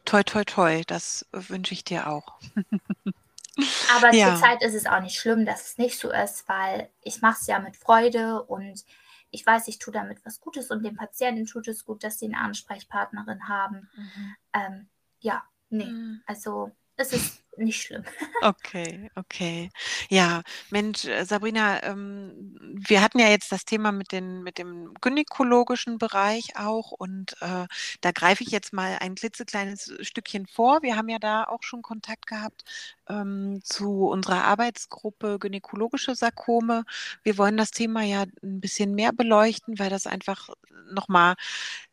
[0.05, 2.39] toi toi toi, das wünsche ich dir auch.
[3.95, 4.29] Aber ja.
[4.29, 7.47] zurzeit ist es auch nicht schlimm, dass es nicht so ist, weil ich mache es
[7.47, 8.85] ja mit Freude und
[9.29, 12.25] ich weiß, ich tue damit was Gutes und den Patienten tut es gut, dass sie
[12.25, 13.89] eine Ansprechpartnerin haben.
[13.95, 14.35] Mhm.
[14.53, 14.89] Ähm,
[15.19, 16.21] ja, nee, mhm.
[16.25, 18.03] also es ist nicht schlimm.
[18.43, 19.69] Okay, okay.
[20.09, 20.41] Ja,
[20.71, 25.99] Mensch, äh, Sabrina, ähm, wir hatten ja jetzt das Thema mit, den, mit dem gynäkologischen
[25.99, 27.67] Bereich auch und äh,
[28.01, 30.81] da greife ich jetzt mal ein klitzekleines Stückchen vor.
[30.81, 32.63] Wir haben ja da auch schon Kontakt gehabt
[33.07, 36.83] ähm, zu unserer Arbeitsgruppe Gynäkologische Sarkome.
[37.21, 40.49] Wir wollen das Thema ja ein bisschen mehr beleuchten, weil das einfach
[40.91, 41.35] nochmal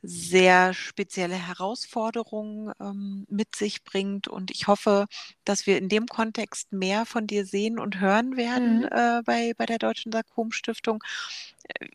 [0.02, 5.06] sehr spezielle Herausforderungen ähm, mit sich bringt und ich hoffe,
[5.48, 8.88] dass wir in dem Kontext mehr von dir sehen und hören werden mhm.
[8.90, 11.02] äh, bei, bei der Deutschen Sarkom-Stiftung.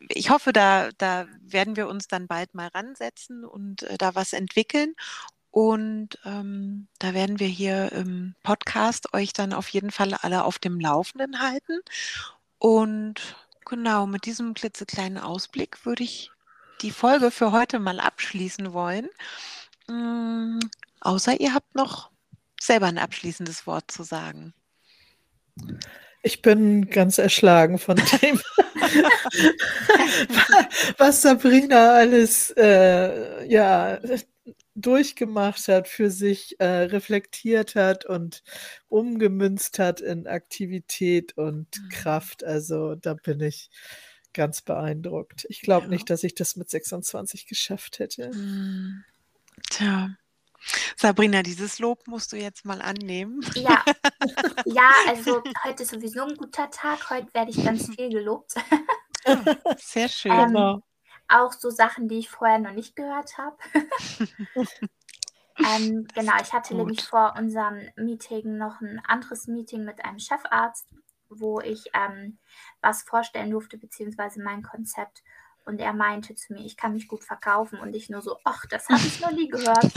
[0.09, 4.33] Ich hoffe, da, da werden wir uns dann bald mal ransetzen und äh, da was
[4.33, 4.95] entwickeln.
[5.51, 10.57] Und ähm, da werden wir hier im Podcast euch dann auf jeden Fall alle auf
[10.57, 11.79] dem Laufenden halten.
[12.57, 13.35] Und
[13.65, 16.31] genau, mit diesem klitzekleinen Ausblick würde ich
[16.81, 19.09] die Folge für heute mal abschließen wollen.
[19.87, 20.59] Ähm,
[21.01, 22.09] außer ihr habt noch
[22.65, 24.53] selber ein abschließendes Wort zu sagen.
[26.21, 28.39] Ich bin ganz erschlagen von dem,
[30.97, 33.99] was Sabrina alles äh, ja,
[34.75, 38.43] durchgemacht hat, für sich äh, reflektiert hat und
[38.87, 41.89] umgemünzt hat in Aktivität und mhm.
[41.89, 42.43] Kraft.
[42.43, 43.69] Also da bin ich
[44.33, 45.45] ganz beeindruckt.
[45.49, 45.89] Ich glaube ja.
[45.89, 48.31] nicht, dass ich das mit 26 geschafft hätte.
[48.33, 49.03] Mhm.
[49.69, 50.15] Tja.
[50.95, 53.41] Sabrina, dieses Lob musst du jetzt mal annehmen.
[53.55, 53.83] Ja,
[54.65, 57.09] ja also heute ist sowieso ein guter Tag.
[57.09, 58.53] Heute werde ich ganz viel gelobt.
[59.77, 60.31] Sehr schön.
[60.31, 60.83] Ähm, genau.
[61.27, 63.57] auch so Sachen, die ich vorher noch nicht gehört habe.
[65.57, 66.77] ähm, genau, ich hatte Gut.
[66.77, 70.87] nämlich vor unserem Meeting noch ein anderes Meeting mit einem Chefarzt,
[71.29, 72.37] wo ich ähm,
[72.81, 75.23] was vorstellen durfte, beziehungsweise mein Konzept.
[75.65, 77.79] Und er meinte zu mir, ich kann mich gut verkaufen.
[77.79, 79.91] Und ich nur so, ach, das habe ich noch nie gehört.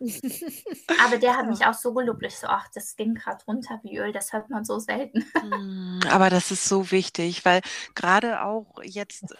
[1.04, 2.24] Aber der hat mich auch so gelobt.
[2.24, 4.12] Ich so, ach, das ging gerade runter wie Öl.
[4.12, 5.24] Das hört man so selten.
[5.40, 7.60] Hm, aber das ist so wichtig, weil
[7.94, 9.34] gerade auch jetzt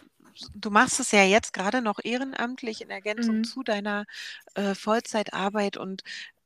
[0.54, 3.44] du machst es ja jetzt gerade noch ehrenamtlich in Ergänzung mhm.
[3.44, 4.06] zu deiner
[4.54, 6.02] äh, Vollzeitarbeit und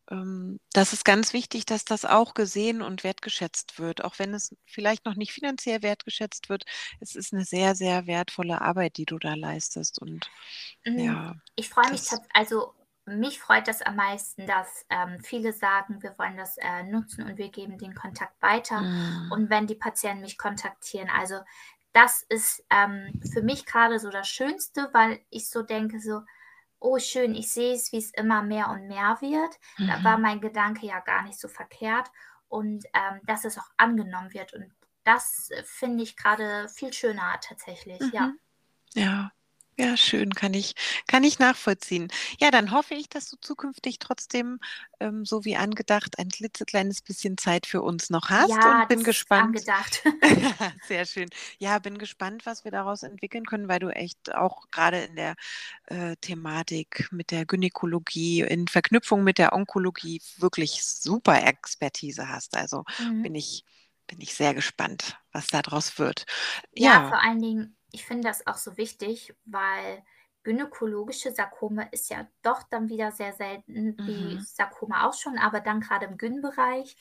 [0.07, 5.07] das ist ganz wichtig, dass das auch gesehen und wertgeschätzt wird, auch wenn es vielleicht
[5.07, 6.65] noch nicht finanziell wertgeschätzt wird.
[7.01, 10.01] Es ist eine sehr, sehr wertvolle Arbeit, die du da leistest.
[10.01, 10.31] Und
[10.85, 10.99] mhm.
[10.99, 11.35] ja.
[11.57, 12.03] Ich freue mich,
[12.35, 12.75] also
[13.07, 17.39] mich freut das am meisten, dass ähm, viele sagen, wir wollen das äh, nutzen und
[17.39, 18.81] wir geben den Kontakt weiter.
[18.81, 19.33] Mhm.
[19.33, 21.41] Und wenn die Patienten mich kontaktieren, also
[21.93, 26.23] das ist ähm, für mich gerade so das Schönste, weil ich so denke, so,
[26.85, 29.59] oh schön, ich sehe es, wie es immer mehr und mehr wird.
[29.79, 29.89] Mhm.
[29.89, 32.11] Da war mein Gedanke ja gar nicht so verkehrt
[32.49, 34.53] und ähm, dass es auch angenommen wird.
[34.53, 34.71] Und
[35.03, 38.11] das äh, finde ich gerade viel schöner tatsächlich, mhm.
[38.13, 38.33] ja.
[38.95, 39.33] Ja,
[39.77, 40.75] Ja, schön, kann ich,
[41.09, 42.09] kann ich nachvollziehen.
[42.41, 44.61] Ja, dann hoffe ich, dass du zukünftig trotzdem,
[45.01, 49.03] ähm, so wie angedacht, ein klitzekleines bisschen Zeit für uns noch hast Ja, und bin
[49.03, 49.33] das ist gespannt.
[49.35, 50.03] angedacht.
[50.83, 51.29] Sehr schön.
[51.59, 55.35] Ja, bin gespannt, was wir daraus entwickeln können, weil du echt auch gerade in der
[55.87, 62.57] äh, Thematik mit der Gynäkologie in Verknüpfung mit der Onkologie wirklich super Expertise hast.
[62.57, 63.25] Also Mhm.
[63.25, 63.65] bin ich,
[64.09, 66.27] bin ich sehr gespannt, was daraus wird.
[66.77, 70.03] Ja, Ja, vor allen Dingen, ich finde das auch so wichtig, weil
[70.43, 74.41] gynäkologische Sarkome ist ja doch dann wieder sehr selten, wie mhm.
[74.41, 76.97] Sarkome auch schon, aber dann gerade im Gyn-Bereich.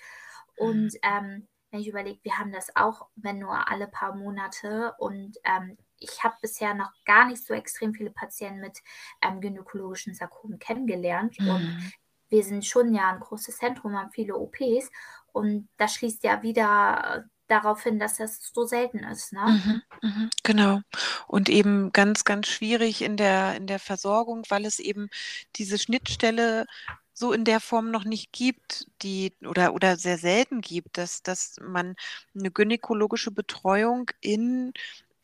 [0.59, 0.67] Mhm.
[0.67, 4.93] Und ähm, wenn ich überlege, wir haben das auch, wenn nur alle paar Monate.
[4.99, 8.79] Und ähm, ich habe bisher noch gar nicht so extrem viele Patienten mit
[9.23, 11.39] ähm, gynäkologischen Sarkomen kennengelernt.
[11.39, 11.91] Und Mhm.
[12.29, 14.91] wir sind schon ja ein großes Zentrum, haben viele OPs.
[15.31, 19.33] Und das schließt ja wieder darauf hin, dass das so selten ist.
[19.33, 19.41] Ne?
[19.45, 20.81] Mhm, mhm, genau.
[21.27, 25.09] Und eben ganz, ganz schwierig in der, in der Versorgung, weil es eben
[25.57, 26.65] diese Schnittstelle
[27.13, 31.57] so in der Form noch nicht gibt, die oder, oder sehr selten gibt, dass, dass
[31.61, 31.95] man
[32.35, 34.71] eine gynäkologische Betreuung in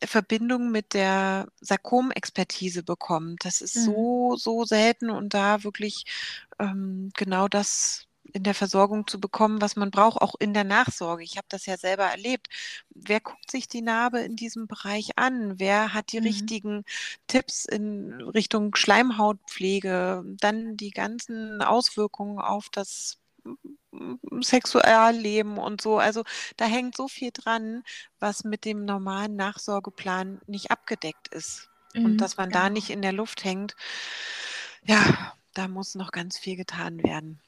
[0.03, 3.45] Verbindung mit der Sarkomexpertise bekommt.
[3.45, 3.85] Das ist Mhm.
[3.85, 6.05] so, so selten und da wirklich
[6.59, 11.23] ähm, genau das in der Versorgung zu bekommen, was man braucht, auch in der Nachsorge.
[11.23, 12.47] Ich habe das ja selber erlebt.
[12.89, 15.59] Wer guckt sich die Narbe in diesem Bereich an?
[15.59, 16.19] Wer hat die Mhm.
[16.19, 16.83] richtigen
[17.27, 20.23] Tipps in Richtung Schleimhautpflege?
[20.39, 23.17] Dann die ganzen Auswirkungen auf das
[24.41, 25.97] Sexualleben und so.
[25.97, 26.23] Also
[26.57, 27.83] da hängt so viel dran,
[28.19, 31.69] was mit dem normalen Nachsorgeplan nicht abgedeckt ist.
[32.01, 32.69] Und Mhm, dass man da genau.
[32.69, 33.75] nicht in der Luft hängt,
[34.83, 37.39] ja, da muss noch ganz viel getan werden.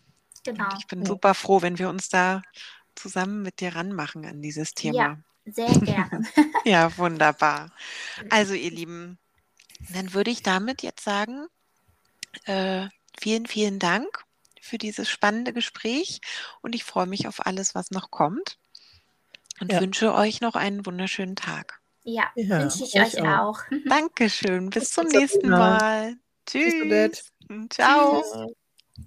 [0.48, 0.78] Und Genau.
[0.78, 1.08] ich bin Ja.
[1.08, 2.42] super froh, wenn wir uns da
[2.96, 5.24] zusammen mit dir ranmachen an dieses Ja, Thema.
[5.46, 6.22] sehr gerne.
[6.66, 7.72] Ja, wunderbar.
[8.30, 9.18] Also, ihr Lieben,
[9.89, 11.48] dann würde ich damit jetzt sagen,
[12.46, 12.88] äh,
[13.20, 14.24] vielen, vielen Dank
[14.62, 16.22] für dieses spannende Gespräch
[16.62, 18.60] und ich freue mich auf alles, was noch kommt
[19.60, 19.80] und Ja.
[19.80, 21.82] wünsche euch noch einen wunderschönen Tag.
[22.04, 23.39] Ja, Ja, wünsche ich euch euch auch.
[23.39, 23.60] auch.
[23.89, 24.70] Dankeschön.
[24.70, 25.50] Bis Bis zum nächsten.
[25.50, 26.16] Mal.
[26.46, 27.32] Tschüss.
[27.70, 28.22] Ciao.
[28.22, 28.32] Tschüss.
[28.32, 28.56] Ciao.